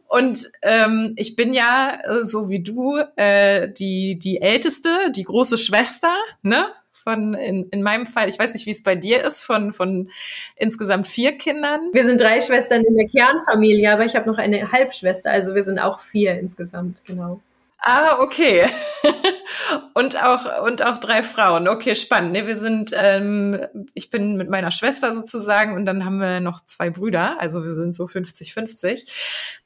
Und 0.08 0.50
ähm, 0.62 1.14
ich 1.16 1.36
bin 1.36 1.52
ja, 1.52 2.00
äh, 2.02 2.24
so 2.24 2.48
wie 2.48 2.62
du, 2.62 2.98
äh, 3.16 3.70
die, 3.72 4.18
die 4.18 4.40
Älteste, 4.40 5.10
die 5.14 5.24
große 5.24 5.58
Schwester, 5.58 6.14
ne? 6.42 6.68
Von, 7.08 7.32
in, 7.32 7.70
in 7.70 7.82
meinem 7.82 8.06
Fall, 8.06 8.28
ich 8.28 8.38
weiß 8.38 8.52
nicht, 8.52 8.66
wie 8.66 8.70
es 8.70 8.82
bei 8.82 8.94
dir 8.94 9.24
ist, 9.24 9.40
von, 9.40 9.72
von 9.72 10.10
insgesamt 10.56 11.06
vier 11.06 11.38
Kindern. 11.38 11.80
Wir 11.94 12.04
sind 12.04 12.20
drei 12.20 12.42
Schwestern 12.42 12.82
in 12.84 12.96
der 12.96 13.06
Kernfamilie, 13.06 13.90
aber 13.90 14.04
ich 14.04 14.14
habe 14.14 14.28
noch 14.28 14.36
eine 14.36 14.72
Halbschwester, 14.72 15.30
also 15.30 15.54
wir 15.54 15.64
sind 15.64 15.78
auch 15.78 16.00
vier 16.00 16.38
insgesamt, 16.38 17.02
genau. 17.06 17.40
Ah, 17.80 18.18
okay. 18.18 18.66
und 19.94 20.22
auch 20.22 20.66
und 20.66 20.84
auch 20.84 20.98
drei 20.98 21.22
Frauen. 21.22 21.68
Okay, 21.68 21.94
spannend. 21.94 22.32
Nee, 22.32 22.46
wir 22.46 22.56
sind, 22.56 22.90
ähm, 22.94 23.58
ich 23.94 24.10
bin 24.10 24.36
mit 24.36 24.50
meiner 24.50 24.72
Schwester 24.72 25.14
sozusagen 25.14 25.76
und 25.76 25.86
dann 25.86 26.04
haben 26.04 26.18
wir 26.18 26.40
noch 26.40 26.64
zwei 26.64 26.90
Brüder. 26.90 27.40
Also 27.40 27.62
wir 27.62 27.70
sind 27.70 27.94
so 27.94 28.06
50-50. 28.06 29.08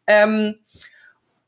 Ähm, 0.07 0.57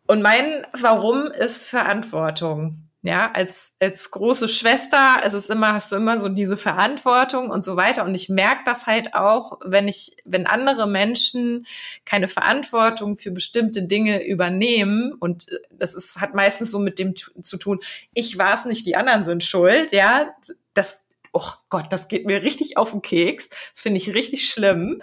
und 0.07 0.23
mein 0.23 0.67
Warum 0.73 1.27
ist 1.27 1.69
Verantwortung. 1.69 2.84
Ja, 3.05 3.31
als, 3.33 3.75
als 3.81 4.11
große 4.11 4.49
Schwester 4.49 5.21
es 5.23 5.35
ist 5.35 5.51
immer, 5.51 5.75
hast 5.75 5.93
du 5.93 5.97
immer 5.97 6.19
so 6.19 6.31
diese 6.31 6.57
Verantwortung 6.57 7.51
und 7.51 7.63
so 7.63 7.77
weiter. 7.77 8.03
Und 8.03 8.15
ich 8.15 8.31
merke 8.31 8.63
das 8.65 8.87
halt 8.87 9.13
auch, 9.13 9.59
wenn 9.63 9.89
ich, 9.89 10.17
wenn 10.25 10.47
andere 10.47 10.87
Menschen 10.87 11.67
keine 12.07 12.29
Verantwortung 12.29 13.19
für 13.19 13.31
bestimmte 13.31 13.83
Dinge 13.83 14.27
übernehmen, 14.27 15.13
und 15.13 15.49
das 15.71 15.95
ist, 15.95 16.19
hat 16.19 16.35
meistens 16.35 16.71
so 16.71 16.79
mit 16.79 16.99
dem 16.99 17.15
zu 17.15 17.59
tun, 17.59 17.81
ich 18.15 18.39
war 18.39 18.55
es 18.55 18.65
nicht, 18.65 18.87
die 18.87 18.97
anderen 18.97 19.23
sind 19.25 19.45
schuld, 19.45 19.93
ja, 19.93 20.35
das 20.73 21.05
oh 21.35 21.51
Gott, 21.69 21.93
das 21.93 22.09
geht 22.09 22.25
mir 22.25 22.43
richtig 22.43 22.79
auf 22.79 22.93
den 22.93 23.03
Keks. 23.03 23.51
Das 23.51 23.83
finde 23.83 23.99
ich 23.99 24.15
richtig 24.15 24.49
schlimm. 24.49 25.03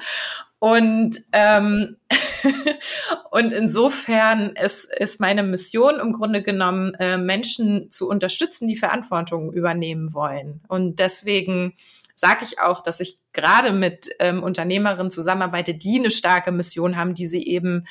Und, 0.58 1.20
ähm, 1.34 1.98
und 3.32 3.52
insofern 3.54 4.52
ist, 4.52 4.86
ist 4.86 5.20
meine 5.20 5.44
Mission 5.44 6.00
im 6.00 6.14
Grunde 6.14 6.42
genommen, 6.42 6.94
äh, 6.96 7.18
Menschen 7.18 7.92
zu 7.92 8.10
unterstützen, 8.10 8.68
die 8.68 8.78
Verantwortung 8.78 9.54
übernehmen 9.54 10.14
wollen. 10.14 10.62
Und 10.68 11.00
deswegen 11.00 11.74
sage 12.16 12.46
ich 12.46 12.60
auch, 12.60 12.84
dass 12.84 13.00
ich 13.00 13.20
gerade 13.34 13.72
mit 13.72 14.10
ähm, 14.20 14.44
Unternehmerinnen 14.44 15.12
zusammenarbeite, 15.12 15.74
die 15.74 16.00
eine 16.00 16.12
starke 16.12 16.52
Mission 16.52 16.98
haben, 16.98 17.16
die 17.16 17.28
sie 17.28 17.46
eben 17.46 17.86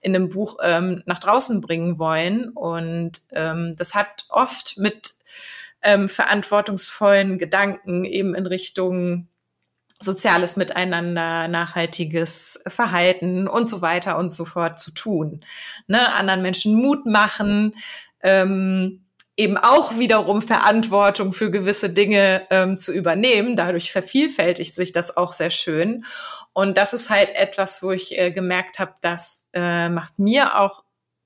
in 0.00 0.14
einem 0.14 0.28
Buch 0.28 0.56
ähm, 0.62 1.02
nach 1.06 1.18
draußen 1.18 1.60
bringen 1.60 1.98
wollen. 1.98 2.48
Und 2.50 3.20
ähm, 3.32 3.74
das 3.76 3.94
hat 3.94 4.26
oft 4.28 4.76
mit 4.78 5.14
ähm, 5.82 6.08
verantwortungsvollen 6.08 7.38
Gedanken 7.38 8.04
eben 8.04 8.34
in 8.34 8.46
Richtung 8.46 9.28
soziales 10.00 10.56
Miteinander, 10.56 11.46
nachhaltiges 11.46 12.60
Verhalten 12.66 13.46
und 13.46 13.68
so 13.68 13.82
weiter 13.82 14.18
und 14.18 14.32
so 14.32 14.46
fort 14.46 14.80
zu 14.80 14.92
tun. 14.92 15.44
Ne? 15.86 16.12
Anderen 16.14 16.42
Menschen 16.42 16.74
Mut 16.74 17.04
machen, 17.04 17.76
ähm, 18.22 19.04
eben 19.36 19.56
auch 19.56 19.98
wiederum 19.98 20.42
Verantwortung 20.42 21.32
für 21.32 21.50
gewisse 21.50 21.90
Dinge 21.90 22.46
ähm, 22.50 22.76
zu 22.76 22.92
übernehmen. 22.92 23.56
Dadurch 23.56 23.92
vervielfältigt 23.92 24.74
sich 24.74 24.92
das 24.92 25.16
auch 25.16 25.34
sehr 25.34 25.50
schön. 25.50 26.04
Und 26.52 26.76
das 26.76 26.94
ist 26.94 27.10
halt 27.10 27.34
etwas, 27.34 27.82
wo 27.82 27.90
ich 27.90 28.18
äh, 28.18 28.32
gemerkt 28.32 28.78
habe, 28.78 28.94
das 29.02 29.46
äh, 29.52 29.88
macht 29.88 30.18
mir 30.18 30.58
auch 30.58 30.82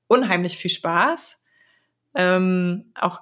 unheimlich 0.09 0.59
viel 0.59 0.71
Spaß. 0.71 1.41
Ähm, 2.15 2.93
auch 2.95 3.21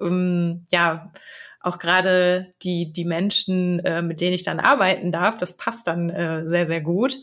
ähm, 0.00 0.64
ja 0.70 1.12
auch 1.60 1.78
gerade 1.78 2.54
die, 2.62 2.92
die 2.92 3.04
Menschen, 3.04 3.80
äh, 3.80 4.02
mit 4.02 4.20
denen 4.20 4.34
ich 4.34 4.44
dann 4.44 4.60
arbeiten 4.60 5.12
darf, 5.12 5.38
das 5.38 5.56
passt 5.56 5.86
dann 5.86 6.10
äh, 6.10 6.48
sehr, 6.48 6.66
sehr 6.66 6.80
gut. 6.80 7.18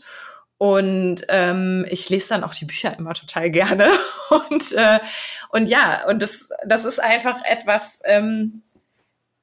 Und 0.58 1.24
ähm, 1.28 1.86
ich 1.88 2.08
lese 2.08 2.30
dann 2.30 2.44
auch 2.44 2.54
die 2.54 2.64
Bücher 2.64 2.96
immer 2.98 3.14
total 3.14 3.50
gerne. 3.50 3.90
Und, 4.30 4.72
äh, 4.72 5.00
und 5.50 5.68
ja, 5.68 6.06
und 6.08 6.22
das, 6.22 6.48
das 6.66 6.84
ist 6.84 7.02
einfach 7.02 7.44
etwas, 7.44 8.00
ähm, 8.04 8.62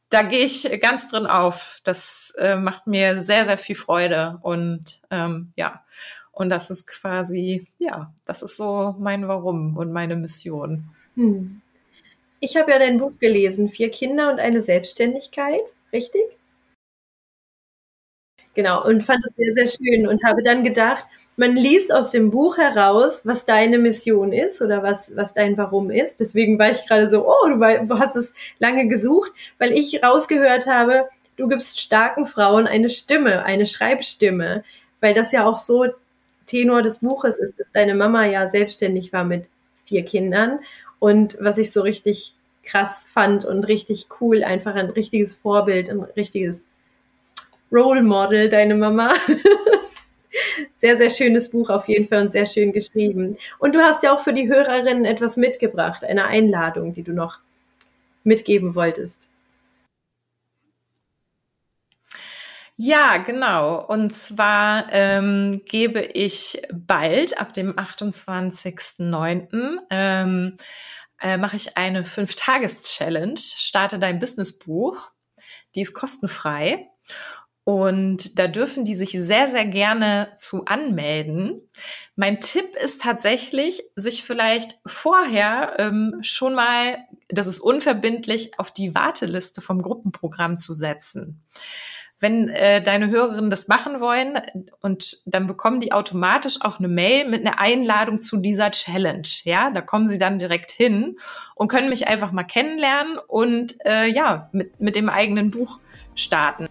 da 0.10 0.22
gehe 0.22 0.46
ich 0.46 0.80
ganz 0.82 1.08
drin 1.08 1.26
auf. 1.26 1.80
Das 1.84 2.34
äh, 2.38 2.56
macht 2.56 2.88
mir 2.88 3.20
sehr, 3.20 3.46
sehr 3.46 3.58
viel 3.58 3.76
Freude. 3.76 4.40
Und 4.42 5.02
ähm, 5.10 5.52
ja, 5.56 5.84
und 6.32 6.50
das 6.50 6.70
ist 6.70 6.88
quasi, 6.88 7.68
ja, 7.80 8.14
das 8.26 8.44
ist 8.44 8.58
so 8.58 8.96
mein 9.00 9.28
Warum 9.28 9.76
und 9.78 9.92
meine 9.92 10.16
Mission. 10.16 10.90
Hm. 11.16 11.62
Ich 12.46 12.56
habe 12.56 12.72
ja 12.72 12.78
dein 12.78 13.00
Buch 13.00 13.18
gelesen, 13.18 13.70
Vier 13.70 13.90
Kinder 13.90 14.30
und 14.30 14.40
eine 14.40 14.62
Selbstständigkeit, 14.62 15.74
richtig? 15.92 16.22
Genau, 18.54 18.86
und 18.86 19.02
fand 19.02 19.26
es 19.26 19.34
sehr, 19.36 19.66
sehr 19.66 19.68
schön 19.68 20.08
und 20.08 20.24
habe 20.24 20.44
dann 20.44 20.64
gedacht, 20.64 21.08
man 21.38 21.56
liest 21.56 21.92
aus 21.92 22.12
dem 22.12 22.30
Buch 22.30 22.60
heraus, 22.60 23.26
was 23.26 23.46
deine 23.46 23.80
Mission 23.80 24.32
ist 24.32 24.62
oder 24.62 24.84
was, 24.84 25.12
was 25.16 25.34
dein 25.34 25.58
Warum 25.58 25.90
ist. 25.90 26.20
Deswegen 26.20 26.60
war 26.60 26.70
ich 26.70 26.88
gerade 26.88 27.10
so, 27.10 27.28
oh, 27.28 27.48
du 27.50 27.98
hast 27.98 28.16
es 28.16 28.36
lange 28.60 28.90
gesucht, 28.90 29.32
weil 29.58 29.72
ich 29.72 30.04
rausgehört 30.04 30.68
habe, 30.68 31.10
du 31.38 31.48
gibst 31.48 31.80
starken 31.80 32.28
Frauen 32.28 32.68
eine 32.68 32.92
Stimme, 32.92 33.44
eine 33.44 33.66
Schreibstimme, 33.66 34.64
weil 35.00 35.16
das 35.16 35.32
ja 35.32 35.48
auch 35.48 35.58
so 35.58 35.88
Tenor 36.46 36.84
des 36.84 37.00
Buches 37.00 37.40
ist, 37.40 37.60
dass 37.60 37.72
deine 37.72 37.96
Mama 37.96 38.28
ja 38.28 38.48
selbstständig 38.48 39.12
war 39.14 39.24
mit 39.24 39.50
vier 39.86 40.06
Kindern 40.06 40.60
und 41.06 41.38
was 41.40 41.60
ich 41.60 41.72
so 41.72 41.82
richtig 41.82 42.34
krass 42.64 43.08
fand 43.08 43.46
und 43.46 43.66
richtig 43.66 44.08
cool, 44.20 44.44
einfach 44.44 44.74
ein 44.74 44.90
richtiges 44.90 45.36
Vorbild, 45.36 45.88
ein 45.88 46.00
richtiges 46.00 46.66
Role 47.72 48.02
Model, 48.02 48.50
deine 48.50 48.74
Mama. 48.74 49.14
sehr, 50.78 50.98
sehr 50.98 51.12
schönes 51.12 51.50
Buch 51.50 51.70
auf 51.70 51.88
jeden 51.88 52.08
Fall 52.08 52.22
und 52.22 52.32
sehr 52.32 52.48
schön 52.48 52.72
geschrieben. 52.72 53.38
Und 53.60 53.76
du 53.76 53.82
hast 53.82 54.02
ja 54.02 54.16
auch 54.16 54.20
für 54.20 54.34
die 54.34 54.50
Hörerinnen 54.50 55.06
etwas 55.06 55.38
mitgebracht, 55.38 56.04
eine 56.04 56.26
Einladung, 56.26 56.96
die 56.96 57.04
du 57.04 57.14
noch 57.14 57.38
mitgeben 58.24 58.74
wolltest. 58.74 59.30
Ja, 62.78 63.18
genau. 63.18 63.86
Und 63.86 64.14
zwar 64.14 64.92
ähm, 64.92 65.62
gebe 65.66 66.02
ich 66.02 66.62
bald, 66.74 67.40
ab 67.40 67.54
dem 67.54 67.74
28.09., 67.74 69.78
ähm, 69.90 70.58
äh, 71.22 71.38
mache 71.38 71.56
ich 71.56 71.78
eine 71.78 72.06
Fünf-Tages-Challenge, 72.06 73.38
starte 73.38 73.98
dein 73.98 74.20
Businessbuch. 74.20 75.10
Die 75.74 75.82
ist 75.82 75.94
kostenfrei. 75.94 76.90
Und 77.64 78.38
da 78.38 78.48
dürfen 78.48 78.84
die 78.84 78.94
sich 78.94 79.12
sehr, 79.12 79.50
sehr 79.50 79.66
gerne 79.66 80.34
zu 80.38 80.66
anmelden. 80.66 81.62
Mein 82.16 82.42
Tipp 82.42 82.76
ist 82.76 83.02
tatsächlich, 83.02 83.84
sich 83.96 84.24
vielleicht 84.24 84.78
vorher 84.86 85.76
ähm, 85.80 86.20
schon 86.22 86.54
mal, 86.54 86.98
das 87.30 87.48
ist 87.48 87.62
unverbindlich, 87.62 88.60
auf 88.60 88.72
die 88.72 88.94
Warteliste 88.94 89.62
vom 89.62 89.82
Gruppenprogramm 89.82 90.60
zu 90.60 90.74
setzen 90.74 91.42
wenn 92.20 92.50
äh, 92.50 92.82
deine 92.82 93.10
Hörerinnen 93.10 93.50
das 93.50 93.68
machen 93.68 94.00
wollen 94.00 94.40
und 94.82 95.18
dann 95.26 95.48
bekommen 95.48 95.80
die 95.80 95.92
automatisch 95.92 96.62
auch 96.62 96.80
eine 96.80 96.88
Mail 96.88 97.28
mit 97.28 97.46
einer 97.46 97.60
Einladung 97.60 98.22
zu 98.22 98.38
dieser 98.38 98.72
Challenge. 98.72 99.28
Ja, 99.44 99.70
da 99.70 99.82
kommen 99.82 100.08
sie 100.08 100.18
dann 100.18 100.40
direkt 100.40 100.72
hin 100.72 101.18
und 101.56 101.68
können 101.68 101.90
mich 101.90 102.08
einfach 102.08 102.32
mal 102.32 102.44
kennenlernen 102.44 103.18
und 103.28 103.76
äh, 103.86 104.08
ja, 104.08 104.50
mit, 104.54 104.80
mit 104.80 104.96
dem 104.96 105.10
eigenen 105.10 105.52
Buch 105.52 105.80
starten. 106.16 106.70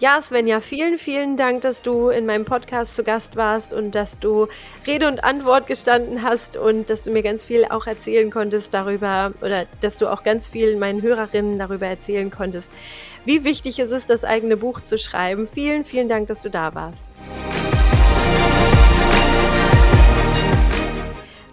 Ja, 0.00 0.20
Svenja, 0.20 0.60
vielen, 0.60 0.98
vielen 0.98 1.36
Dank, 1.36 1.62
dass 1.62 1.80
du 1.80 2.08
in 2.08 2.26
meinem 2.26 2.44
Podcast 2.44 2.96
zu 2.96 3.04
Gast 3.04 3.36
warst 3.36 3.72
und 3.72 3.94
dass 3.94 4.18
du 4.18 4.48
Rede 4.86 5.06
und 5.06 5.22
Antwort 5.22 5.68
gestanden 5.68 6.22
hast 6.22 6.56
und 6.56 6.90
dass 6.90 7.04
du 7.04 7.12
mir 7.12 7.22
ganz 7.22 7.44
viel 7.44 7.64
auch 7.64 7.86
erzählen 7.86 8.28
konntest 8.30 8.74
darüber 8.74 9.32
oder 9.40 9.66
dass 9.80 9.96
du 9.96 10.08
auch 10.08 10.24
ganz 10.24 10.48
viel 10.48 10.76
meinen 10.76 11.00
Hörerinnen 11.00 11.60
darüber 11.60 11.86
erzählen 11.86 12.30
konntest, 12.30 12.72
wie 13.24 13.44
wichtig 13.44 13.78
es 13.78 13.92
ist, 13.92 14.10
das 14.10 14.24
eigene 14.24 14.56
Buch 14.56 14.80
zu 14.80 14.98
schreiben. 14.98 15.46
Vielen, 15.46 15.84
vielen 15.84 16.08
Dank, 16.08 16.26
dass 16.26 16.40
du 16.40 16.50
da 16.50 16.74
warst. 16.74 17.04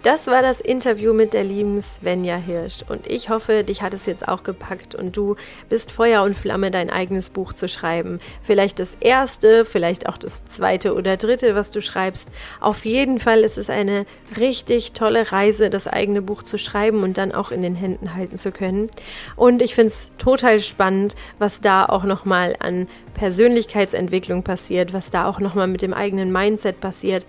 Das 0.04 0.26
war 0.26 0.42
das 0.42 0.62
Interview 0.62 1.14
mit 1.14 1.36
der 1.36 1.44
lieben 1.44 1.80
Svenja 1.80 2.36
Hirsch 2.36 2.84
und 2.90 3.06
ich 3.06 3.30
hoffe, 3.30 3.64
dich 3.64 3.84
hat 3.84 3.94
es 3.94 4.08
jetzt 4.08 4.28
auch 4.28 4.42
gepackt 4.42 4.96
und 4.96 5.16
du 5.16 5.36
bist 5.70 5.92
Feuer 5.92 6.24
und 6.24 6.36
Flamme, 6.36 6.72
dein 6.72 6.90
eigenes 6.90 7.30
Buch 7.30 7.54
zu 7.54 7.68
schreiben. 7.68 8.18
Vielleicht 8.42 8.80
das 8.80 8.98
erste, 9.00 9.64
vielleicht 9.64 10.10
auch 10.10 10.18
das 10.18 10.44
zweite 10.46 10.96
oder 10.96 11.18
dritte, 11.18 11.54
was 11.54 11.70
du 11.70 11.84
schreibst. 11.84 12.30
Auf 12.60 12.84
jeden 12.84 13.20
Fall 13.20 13.42
ist 13.42 13.60
es 13.60 13.70
eine 13.70 14.08
richtig 14.40 14.94
tolle 14.94 15.32
Reise, 15.32 15.70
das 15.70 15.88
eigene 15.88 16.24
Buch 16.24 16.42
zu 16.42 16.58
schreiben 16.58 17.04
und 17.04 17.20
dann 17.20 17.32
auch 17.32 17.52
in 17.52 17.62
den 17.62 17.76
Händen 17.76 18.16
halten 18.16 18.38
zu 18.38 18.52
können. 18.52 18.90
Und 19.36 19.62
ich 19.62 19.76
finde 19.76 19.94
es 19.94 20.10
total 20.18 20.62
spannend, 20.62 21.16
was 21.38 21.62
da 21.62 21.86
auch 21.86 22.06
nochmal 22.06 22.56
an 22.58 22.88
Persönlichkeitsentwicklung 23.14 24.44
passiert, 24.44 24.94
was 24.94 25.10
da 25.10 25.26
auch 25.26 25.40
nochmal 25.40 25.68
mit 25.68 25.82
dem 25.82 25.94
eigenen 25.94 26.32
Mindset 26.32 26.80
passiert. 26.80 27.26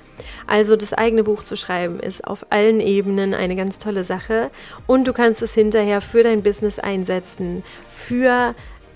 Also 0.47 0.77
das 0.77 0.93
eigene 0.93 1.25
Buch 1.25 1.45
zu 1.45 1.57
schreiben 1.57 2.01
ist 2.01 2.25
auf 2.27 2.47
allen 2.51 2.81
Ebenen 2.81 3.35
eine 3.35 3.57
ganz 3.57 3.79
tolle 3.79 4.05
Sache 4.05 4.51
und 4.87 5.07
du 5.07 5.13
kannst 5.13 5.43
es 5.43 5.55
hinterher 5.55 6.01
für 6.01 6.23
dein 6.23 6.43
Business 6.43 6.79
einsetzen, 6.79 7.63
für 7.91 8.55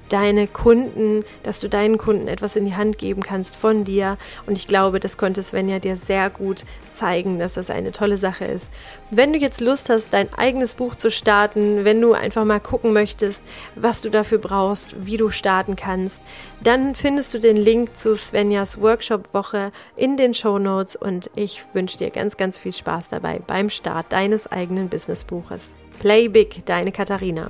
deine 0.08 0.46
Kunden, 0.46 1.24
dass 1.42 1.60
du 1.60 1.68
deinen 1.68 1.98
Kunden 1.98 2.28
etwas 2.28 2.56
in 2.56 2.64
die 2.64 2.74
Hand 2.74 2.98
geben 2.98 3.22
kannst 3.22 3.56
von 3.56 3.84
dir. 3.84 4.18
Und 4.46 4.58
ich 4.58 4.68
glaube, 4.68 5.00
das 5.00 5.16
konnte 5.16 5.42
Svenja 5.42 5.78
dir 5.78 5.96
sehr 5.96 6.30
gut 6.30 6.64
zeigen, 6.96 7.38
dass 7.38 7.54
das 7.54 7.70
eine 7.70 7.92
tolle 7.92 8.16
Sache 8.16 8.44
ist. 8.44 8.70
Wenn 9.10 9.32
du 9.32 9.38
jetzt 9.38 9.60
Lust 9.60 9.90
hast, 9.90 10.12
dein 10.12 10.32
eigenes 10.32 10.74
Buch 10.74 10.94
zu 10.94 11.10
starten, 11.10 11.84
wenn 11.84 12.00
du 12.00 12.14
einfach 12.14 12.44
mal 12.44 12.60
gucken 12.60 12.92
möchtest, 12.92 13.42
was 13.74 14.02
du 14.02 14.10
dafür 14.10 14.38
brauchst, 14.38 15.06
wie 15.06 15.16
du 15.16 15.30
starten 15.30 15.76
kannst, 15.76 16.22
dann 16.62 16.94
findest 16.94 17.34
du 17.34 17.38
den 17.38 17.56
Link 17.56 17.98
zu 17.98 18.16
Svenjas 18.16 18.80
Workshop-Woche 18.80 19.72
in 19.96 20.16
den 20.16 20.34
Show 20.34 20.58
Notes 20.58 20.96
und 20.96 21.30
ich 21.34 21.64
wünsche 21.74 21.98
dir 21.98 22.10
ganz, 22.10 22.36
ganz 22.36 22.58
viel 22.58 22.72
Spaß 22.72 23.08
dabei 23.08 23.40
beim 23.46 23.70
Start 23.70 24.12
deines 24.12 24.50
eigenen 24.50 24.88
Businessbuches. 24.88 25.74
Play 25.98 26.28
Big, 26.28 26.64
deine 26.66 26.92
Katharina. 26.92 27.48